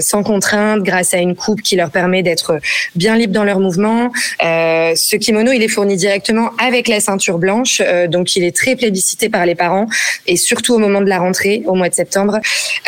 sans 0.00 0.22
contrainte, 0.22 0.82
grâce 0.82 1.12
à 1.12 1.18
une 1.18 1.36
coupe 1.36 1.60
qui 1.60 1.76
leur 1.76 1.90
permet 1.90 2.22
d'être 2.22 2.58
bien 2.94 3.16
libres 3.16 3.34
dans 3.34 3.44
leurs 3.44 3.60
mouvements. 3.60 4.12
Ce 4.40 5.16
kimono, 5.16 5.52
il 5.52 5.62
est 5.62 5.68
fourni 5.68 5.96
directement 5.96 6.50
avec 6.58 6.88
la 6.88 7.00
ceinture 7.00 7.38
blanche, 7.38 7.82
donc 8.08 8.36
il 8.36 8.44
est 8.44 8.56
très 8.56 8.76
plébiscité 8.76 9.28
par 9.28 9.44
les 9.44 9.54
parents 9.54 9.86
et 10.26 10.36
surtout 10.36 10.74
au 10.74 10.78
moment 10.78 11.00
de 11.00 11.08
la 11.08 11.18
rentrée, 11.18 11.62
au 11.66 11.74
mois 11.74 11.88
de 11.88 11.94
septembre. 11.94 12.33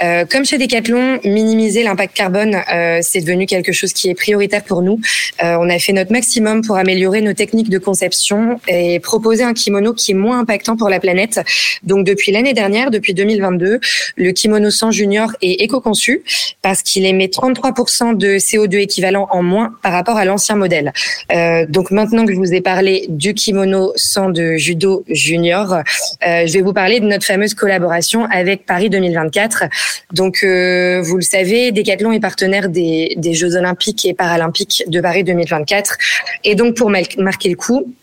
Euh, 0.03 0.24
comme 0.30 0.44
chez 0.44 0.59
Decathlon, 0.59 1.20
minimiser 1.24 1.82
l'impact 1.82 2.14
carbone, 2.14 2.57
euh, 2.72 2.99
c'est 3.03 3.20
devenu 3.20 3.47
quelque 3.47 3.72
chose 3.72 3.92
qui 3.92 4.11
est 4.11 4.14
prioritaire 4.14 4.62
pour 4.64 4.82
nous. 4.82 5.01
Euh, 5.42 5.57
on 5.61 5.68
a 5.68 5.78
fait 5.78 5.92
notre 5.92 6.12
maximum 6.12 6.62
pour 6.62 6.76
améliorer 6.76 7.20
nos 7.20 7.32
techniques 7.32 7.70
de 7.70 7.78
conception 7.78 8.61
et 8.68 9.01
proposer 9.01 9.42
un 9.42 9.55
kimono 9.55 9.92
qui 9.94 10.12
est 10.12 10.14
moins 10.14 10.40
impactant 10.40 10.76
pour 10.76 10.88
la 10.88 11.01
planète. 11.01 11.40
Donc 11.82 12.07
depuis 12.07 12.32
l'année 12.32 12.55
dernière, 12.55 12.90
depuis 12.90 13.14
2022, 13.14 13.80
le 14.16 14.32
kimono 14.32 14.70
100 14.70 14.90
junior 14.90 15.32
est 15.42 15.62
éco-conçu 15.62 16.22
parce 16.62 16.82
qu'il 16.82 17.07
émet 17.07 17.26
33% 17.26 18.16
de 18.16 18.36
CO2 18.36 18.78
équivalent 18.78 19.28
en 19.30 19.42
moins 19.42 19.74
par 19.82 19.92
rapport 19.92 20.16
à 20.16 20.24
l'ancien 20.24 20.57
modèle. 20.57 20.92
Donc 21.68 21.90
maintenant 21.90 22.24
que 22.24 22.32
je 22.32 22.38
vous 22.38 22.53
ai 22.53 22.61
parlé 22.61 23.07
du 23.09 23.34
kimono 23.34 23.92
100 23.97 24.30
de 24.30 24.57
judo 24.57 25.05
junior, 25.09 25.82
je 26.22 26.53
vais 26.53 26.62
vous 26.62 26.72
parler 26.72 27.01
de 27.01 27.07
notre 27.07 27.24
fameuse 27.24 27.55
collaboration 27.55 28.26
avec 28.30 28.66
Paris 28.66 28.90
2024. 28.90 29.36
Donc 30.12 30.41
euh, 30.43 31.01
vous 31.03 31.16
le 31.16 31.22
savez, 31.22 31.72
Decathlon 31.72 32.12
est 32.12 32.20
partenaire 32.20 32.68
des, 32.68 33.14
des 33.16 33.34
Jeux 33.34 33.57
olympiques 33.57 34.05
et 34.05 34.14
paralympiques 34.14 34.84
de 34.87 35.01
Paris 35.01 35.24
2024. 35.24 35.97
Et 36.45 36.55
donc 36.55 36.76
pour 36.76 36.91
marquer 36.91 37.49
le 37.49 37.57
coup, 37.57 37.95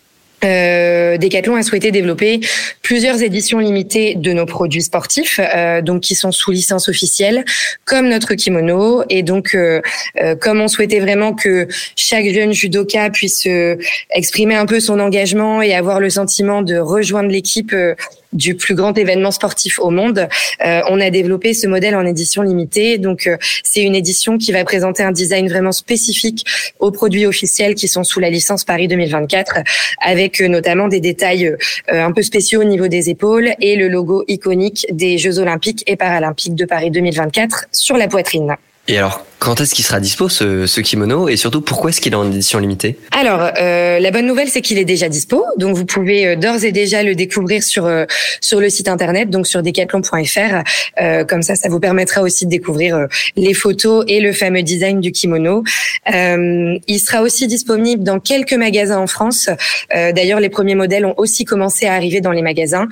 euh, 0.43 1.17
Decathlon 1.17 1.55
a 1.55 1.63
souhaité 1.63 1.91
développer 1.91 2.41
plusieurs 2.81 3.21
éditions 3.21 3.59
limitées 3.59 4.15
de 4.15 4.33
nos 4.33 4.45
produits 4.45 4.81
sportifs, 4.81 5.39
euh, 5.39 5.81
donc 5.81 6.01
qui 6.01 6.15
sont 6.15 6.31
sous 6.31 6.51
licence 6.51 6.89
officielle, 6.89 7.45
comme 7.85 8.09
notre 8.09 8.33
kimono. 8.35 9.03
Et 9.09 9.23
donc, 9.23 9.55
euh, 9.55 9.81
euh, 10.21 10.35
comme 10.35 10.61
on 10.61 10.67
souhaitait 10.67 10.99
vraiment 10.99 11.33
que 11.33 11.67
chaque 11.95 12.25
jeune 12.25 12.53
judoka 12.53 13.09
puisse 13.09 13.45
euh, 13.47 13.77
exprimer 14.13 14.55
un 14.55 14.65
peu 14.65 14.79
son 14.79 14.99
engagement 14.99 15.61
et 15.61 15.73
avoir 15.73 15.99
le 15.99 16.09
sentiment 16.09 16.61
de 16.61 16.77
rejoindre 16.77 17.29
l'équipe 17.29 17.73
euh, 17.73 17.95
du 18.33 18.55
plus 18.55 18.75
grand 18.75 18.97
événement 18.97 19.31
sportif 19.31 19.79
au 19.79 19.89
monde, 19.89 20.27
euh, 20.65 20.81
on 20.89 20.99
a 20.99 21.09
développé 21.09 21.53
ce 21.53 21.67
modèle 21.67 21.95
en 21.95 22.05
édition 22.05 22.41
limitée. 22.41 22.97
Donc, 22.97 23.27
euh, 23.27 23.37
c'est 23.63 23.81
une 23.81 23.95
édition 23.95 24.37
qui 24.37 24.51
va 24.51 24.63
présenter 24.63 25.03
un 25.03 25.11
design 25.11 25.47
vraiment 25.47 25.71
spécifique 25.71 26.45
aux 26.79 26.91
produits 26.91 27.25
officiels 27.25 27.75
qui 27.75 27.87
sont 27.87 28.03
sous 28.03 28.19
la 28.19 28.29
licence 28.29 28.63
Paris 28.63 28.87
2024, 28.87 29.59
avec 30.01 30.41
euh, 30.41 30.47
notamment 30.47 30.87
des 30.87 30.99
détails 30.99 31.47
euh, 31.47 31.55
un 31.87 32.11
peu 32.11 32.21
spéciaux 32.21 32.61
au 32.61 32.65
niveau 32.65 32.87
des 32.87 33.09
épaules 33.09 33.53
et 33.59 33.75
le 33.75 33.87
logo 33.87 34.23
iconique 34.27 34.85
des 34.91 35.17
Jeux 35.17 35.39
olympiques 35.39 35.83
et 35.87 35.95
paralympiques 35.95 36.55
de 36.55 36.65
Paris 36.65 36.91
2024 36.91 37.65
sur 37.71 37.97
la 37.97 38.07
poitrine. 38.07 38.55
Et 38.87 38.97
alors, 38.97 39.25
quand 39.43 39.59
est-ce 39.59 39.75
qu'il 39.75 39.83
sera 39.83 39.99
dispo 39.99 40.29
ce, 40.29 40.67
ce 40.67 40.79
kimono 40.79 41.27
et 41.27 41.35
surtout 41.35 41.59
pourquoi 41.59 41.89
est-ce 41.89 41.99
qu'il 41.99 42.13
est 42.13 42.15
en 42.15 42.31
édition 42.31 42.59
limitée? 42.59 42.97
Alors, 43.11 43.51
euh, 43.59 43.99
la 43.99 44.09
bonne 44.09 44.25
nouvelle, 44.25 44.47
c'est 44.47 44.61
qu'il 44.61 44.77
est 44.77 44.85
déjà 44.85 45.09
dispo. 45.09 45.43
Donc, 45.57 45.75
vous 45.75 45.85
pouvez 45.85 46.27
euh, 46.27 46.35
d'ores 46.37 46.63
et 46.63 46.71
déjà 46.71 47.03
le 47.03 47.13
découvrir 47.13 47.61
sur 47.61 47.85
euh, 47.85 48.05
sur 48.39 48.61
le 48.61 48.69
site 48.69 48.87
internet, 48.87 49.29
donc 49.29 49.45
sur 49.45 49.61
decathlon.fr. 49.61 50.63
Euh, 51.01 51.25
comme 51.25 51.41
ça, 51.41 51.55
ça 51.55 51.67
vous 51.67 51.81
permettra 51.81 52.21
aussi 52.21 52.45
de 52.45 52.51
découvrir 52.51 52.95
euh, 52.95 53.07
les 53.35 53.53
photos 53.53 54.05
et 54.07 54.21
le 54.21 54.31
fameux 54.31 54.63
design 54.63 55.01
du 55.01 55.11
kimono. 55.11 55.65
Euh, 56.13 56.77
il 56.87 56.99
sera 56.99 57.21
aussi 57.21 57.47
disponible 57.47 58.01
dans 58.03 58.21
quelques 58.21 58.53
magasins 58.53 58.99
en 58.99 59.07
France. 59.07 59.49
D'ailleurs, 59.91 60.39
les 60.39 60.49
premiers 60.49 60.75
modèles 60.75 61.05
ont 61.05 61.15
aussi 61.17 61.43
commencé 61.43 61.85
à 61.85 61.93
arriver 61.93 62.21
dans 62.21 62.31
les 62.31 62.41
magasins. 62.41 62.87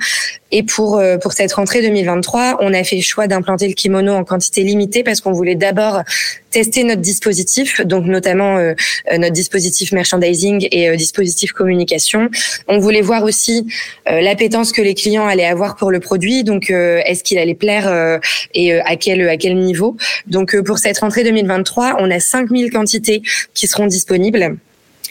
Et 0.50 0.62
pour 0.62 1.02
pour 1.22 1.32
cette 1.32 1.52
rentrée 1.52 1.80
2023, 1.80 2.58
on 2.60 2.74
a 2.74 2.84
fait 2.84 2.96
le 2.96 3.02
choix 3.02 3.26
d'implanter 3.26 3.68
le 3.68 3.74
kimono 3.74 4.12
en 4.12 4.24
quantité 4.24 4.62
limitée 4.62 5.02
parce 5.02 5.20
qu'on 5.20 5.32
voulait 5.32 5.54
d'abord 5.54 6.02
tester 6.50 6.84
notre 6.84 7.00
dispositif, 7.00 7.80
donc 7.82 8.06
notamment 8.06 8.56
euh, 8.56 8.74
euh, 9.10 9.18
notre 9.18 9.32
dispositif 9.32 9.92
merchandising 9.92 10.68
et 10.70 10.88
euh, 10.88 10.96
dispositif 10.96 11.52
communication. 11.52 12.28
On 12.68 12.78
voulait 12.78 13.00
voir 13.00 13.24
aussi 13.24 13.66
euh, 14.08 14.20
l'appétence 14.20 14.72
que 14.72 14.82
les 14.82 14.94
clients 14.94 15.26
allaient 15.26 15.46
avoir 15.46 15.76
pour 15.76 15.90
le 15.90 16.00
produit, 16.00 16.44
donc 16.44 16.70
euh, 16.70 17.00
est-ce 17.06 17.24
qu'il 17.24 17.38
allait 17.38 17.54
plaire 17.54 17.88
euh, 17.88 18.18
et 18.54 18.74
à 18.74 18.96
quel 18.96 19.28
à 19.28 19.36
quel 19.36 19.56
niveau. 19.56 19.96
Donc 20.26 20.60
pour 20.62 20.78
cette 20.78 20.98
rentrée 20.98 21.24
2023, 21.24 21.96
on 21.98 22.10
a 22.10 22.20
5000 22.20 22.70
quantités 22.70 23.22
qui 23.54 23.66
seront 23.66 23.86
disponibles. 23.86 24.58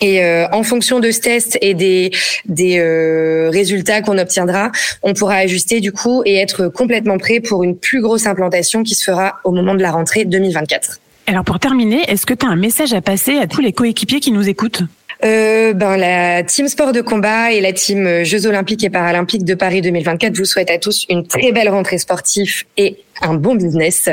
Et 0.01 0.23
euh, 0.23 0.47
en 0.51 0.63
fonction 0.63 0.99
de 0.99 1.11
ce 1.11 1.19
test 1.19 1.57
et 1.61 1.75
des, 1.75 2.11
des 2.45 2.79
euh, 2.79 3.49
résultats 3.51 4.01
qu'on 4.01 4.17
obtiendra, 4.17 4.71
on 5.03 5.13
pourra 5.13 5.35
ajuster 5.35 5.79
du 5.79 5.91
coup 5.91 6.23
et 6.25 6.37
être 6.37 6.67
complètement 6.67 7.19
prêt 7.19 7.39
pour 7.39 7.63
une 7.63 7.77
plus 7.77 8.01
grosse 8.01 8.25
implantation 8.25 8.81
qui 8.81 8.95
se 8.95 9.03
fera 9.03 9.39
au 9.43 9.51
moment 9.51 9.75
de 9.75 9.81
la 9.81 9.91
rentrée 9.91 10.25
2024. 10.25 11.00
Alors 11.31 11.45
pour 11.45 11.59
terminer, 11.59 12.03
est-ce 12.09 12.25
que 12.25 12.33
tu 12.33 12.45
as 12.45 12.49
un 12.49 12.57
message 12.57 12.93
à 12.93 12.99
passer 12.99 13.37
à 13.37 13.47
tous 13.47 13.61
les 13.61 13.71
coéquipiers 13.71 14.19
qui 14.19 14.33
nous 14.33 14.49
écoutent? 14.49 14.81
Euh, 15.23 15.71
ben, 15.71 15.95
La 15.95 16.43
team 16.43 16.67
sport 16.67 16.91
de 16.91 16.99
combat 16.99 17.53
et 17.53 17.61
la 17.61 17.71
team 17.71 18.25
Jeux 18.25 18.47
olympiques 18.47 18.83
et 18.83 18.89
paralympiques 18.89 19.45
de 19.45 19.53
Paris 19.53 19.79
2024 19.79 20.35
vous 20.35 20.43
souhaitent 20.43 20.71
à 20.71 20.77
tous 20.77 21.05
une 21.07 21.25
très 21.25 21.53
belle 21.53 21.69
rentrée 21.69 21.99
sportive 21.99 22.65
et 22.75 22.97
un 23.21 23.35
bon 23.35 23.55
business. 23.55 24.09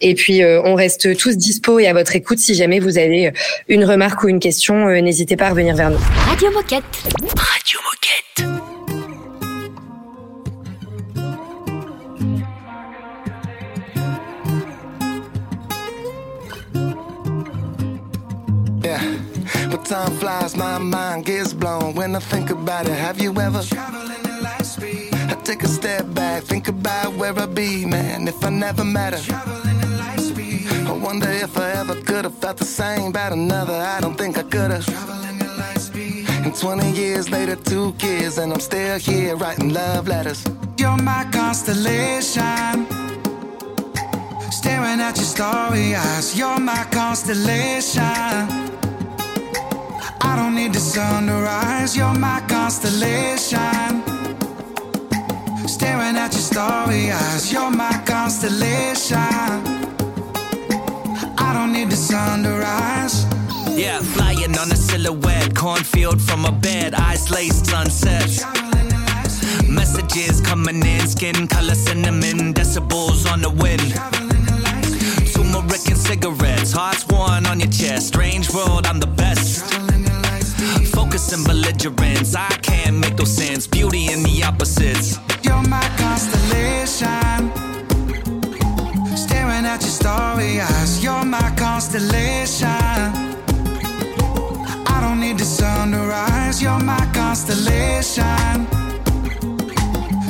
Et 0.00 0.14
puis, 0.14 0.44
euh, 0.44 0.62
on 0.64 0.76
reste 0.76 1.16
tous 1.16 1.36
dispo 1.36 1.80
et 1.80 1.88
à 1.88 1.92
votre 1.92 2.14
écoute. 2.14 2.38
Si 2.38 2.54
jamais 2.54 2.78
vous 2.78 2.98
avez 2.98 3.32
une 3.66 3.84
remarque 3.84 4.22
ou 4.22 4.28
une 4.28 4.38
question, 4.38 4.86
euh, 4.86 5.00
n'hésitez 5.00 5.36
pas 5.36 5.46
à 5.46 5.50
revenir 5.50 5.74
vers 5.74 5.90
nous. 5.90 5.98
Radio 6.28 6.52
Moquette. 6.52 6.84
Radio 7.36 7.80
Moquette. 7.82 8.69
Yeah. 18.82 19.18
But 19.70 19.84
time 19.84 20.12
flies, 20.12 20.56
my 20.56 20.78
mind 20.78 21.26
gets 21.26 21.52
blown 21.52 21.94
when 21.94 22.16
I 22.16 22.18
think 22.18 22.50
about 22.50 22.86
it. 22.86 22.92
Have 22.92 23.20
you 23.20 23.30
ever 23.38 23.62
traveling 23.62 24.24
in 24.24 24.42
light 24.42 24.64
speed? 24.64 25.12
I 25.12 25.34
take 25.44 25.62
a 25.62 25.68
step 25.68 26.12
back, 26.14 26.44
think 26.44 26.68
about 26.68 27.14
where 27.14 27.38
I'd 27.38 27.54
be, 27.54 27.84
man, 27.84 28.26
if 28.26 28.42
I 28.42 28.48
never 28.50 28.84
met 28.84 29.12
her. 29.12 29.20
Traveling 29.20 29.80
in 29.80 29.98
light 29.98 30.20
speed. 30.20 30.66
I 30.86 30.92
wonder 30.92 31.30
if 31.30 31.58
I 31.58 31.72
ever 31.72 31.94
could 31.94 32.24
have 32.24 32.34
felt 32.34 32.56
the 32.56 32.64
same 32.64 33.08
about 33.08 33.32
another. 33.32 33.74
I 33.74 34.00
don't 34.00 34.16
think 34.16 34.38
I 34.38 34.44
could 34.44 34.70
have. 34.70 34.86
Traveling 34.86 35.40
in 35.40 35.58
light 35.58 35.78
speed. 35.78 36.26
And 36.44 36.54
20 36.54 36.90
years 36.92 37.30
later, 37.30 37.56
two 37.56 37.92
kids, 37.98 38.38
and 38.38 38.50
I'm 38.52 38.60
still 38.60 38.98
here 38.98 39.36
writing 39.36 39.74
love 39.74 40.08
letters. 40.08 40.42
You're 40.78 40.96
my 40.96 41.28
constellation. 41.32 43.09
Staring 44.90 45.06
at 45.06 45.16
your 45.18 45.24
starry 45.24 45.94
eyes. 45.94 46.36
You're 46.36 46.58
my 46.58 46.84
constellation. 46.90 48.02
I 50.20 50.34
don't 50.34 50.56
need 50.56 50.72
the 50.72 50.80
sun 50.80 51.28
to 51.28 51.34
rise. 51.34 51.96
You're 51.96 52.12
my 52.12 52.40
constellation. 52.48 54.02
Staring 55.68 56.16
at 56.16 56.32
your 56.32 56.42
starry 56.42 57.12
eyes. 57.12 57.52
You're 57.52 57.70
my 57.70 58.02
constellation. 58.04 59.16
I 61.38 61.52
don't 61.54 61.72
need 61.72 61.88
the 61.88 61.96
sun 61.96 62.42
to 62.42 62.50
rise. 62.50 63.26
Yeah, 63.78 64.00
flying 64.00 64.58
on 64.58 64.72
a 64.72 64.76
silhouette, 64.76 65.54
cornfield 65.54 66.20
from 66.20 66.44
a 66.44 66.50
bed, 66.50 66.94
eyes 66.94 67.30
laced 67.30 67.66
sunsets. 67.66 68.44
Messages 69.68 70.40
coming 70.40 70.84
in, 70.84 71.06
skin 71.06 71.46
color 71.46 71.76
cinnamon, 71.76 72.52
decibels 72.52 73.30
on 73.32 73.40
the 73.40 73.50
wind. 73.50 74.29
Turmeric 75.40 75.88
and 75.88 75.96
cigarettes, 75.96 76.72
hearts 76.72 77.06
worn 77.08 77.46
on 77.46 77.60
your 77.60 77.70
chest. 77.70 78.08
Strange 78.08 78.52
world, 78.52 78.86
I'm 78.86 79.00
the 79.00 79.06
best. 79.06 79.64
Focus 80.92 81.32
and 81.32 81.46
belligerence, 81.46 82.34
I 82.34 82.48
can't 82.60 82.98
make 82.98 83.16
those 83.16 83.34
sense. 83.34 83.66
Beauty 83.66 84.12
in 84.12 84.22
the 84.22 84.42
opposites. 84.44 85.18
You're 85.42 85.62
my 85.62 85.86
constellation. 85.96 87.50
Staring 89.16 89.64
at 89.64 89.80
your 89.80 89.96
starry 90.00 90.60
eyes. 90.60 91.02
You're 91.02 91.24
my 91.24 91.50
constellation. 91.56 92.68
I 94.92 94.98
don't 95.00 95.20
need 95.20 95.38
the 95.38 95.44
sun 95.44 95.92
to 95.92 95.98
rise. 95.98 96.60
You're 96.60 96.80
my 96.80 97.04
constellation. 97.14 98.66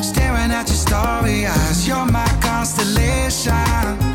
Staring 0.03 0.53
at 0.53 0.69
your 0.69 0.81
starry 0.87 1.47
eyes. 1.47 1.89
You're 1.89 2.07
my 2.07 2.29
constellation. 2.41 4.10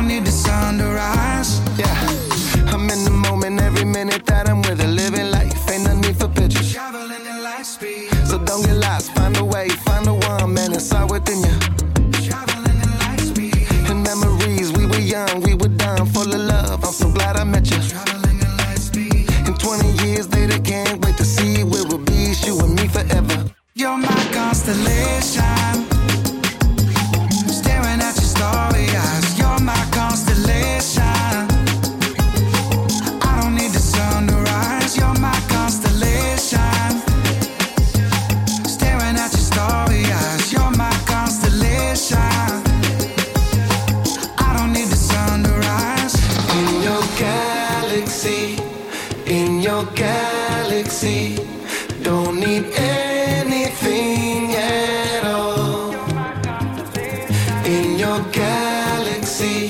Don't 0.00 0.08
need 0.08 0.24
the 0.24 0.32
sun 0.32 0.78
to 0.78 0.86
rise. 0.86 1.60
Yeah. 1.78 2.72
I'm 2.72 2.88
in 2.88 3.04
the 3.04 3.10
moment 3.10 3.60
every 3.60 3.84
minute 3.84 4.24
that 4.24 4.48
I'm 4.48 4.62
with 4.62 4.79
galaxy, 50.10 51.36
don't 52.02 52.36
need 52.44 52.64
anything 52.76 54.54
at 54.54 55.24
all. 55.24 55.92
In 57.74 57.98
your 57.98 58.20
galaxy, 58.44 59.60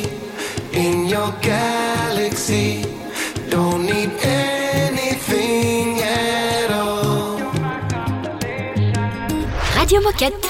in 0.73 0.97
your 1.15 1.31
galaxy, 1.53 2.69
don't 3.55 3.83
need 3.93 4.11
anything 4.23 6.01
at 6.01 6.71
all. 6.71 7.37
Radio 9.79 10.01
Moquette. 10.07 10.50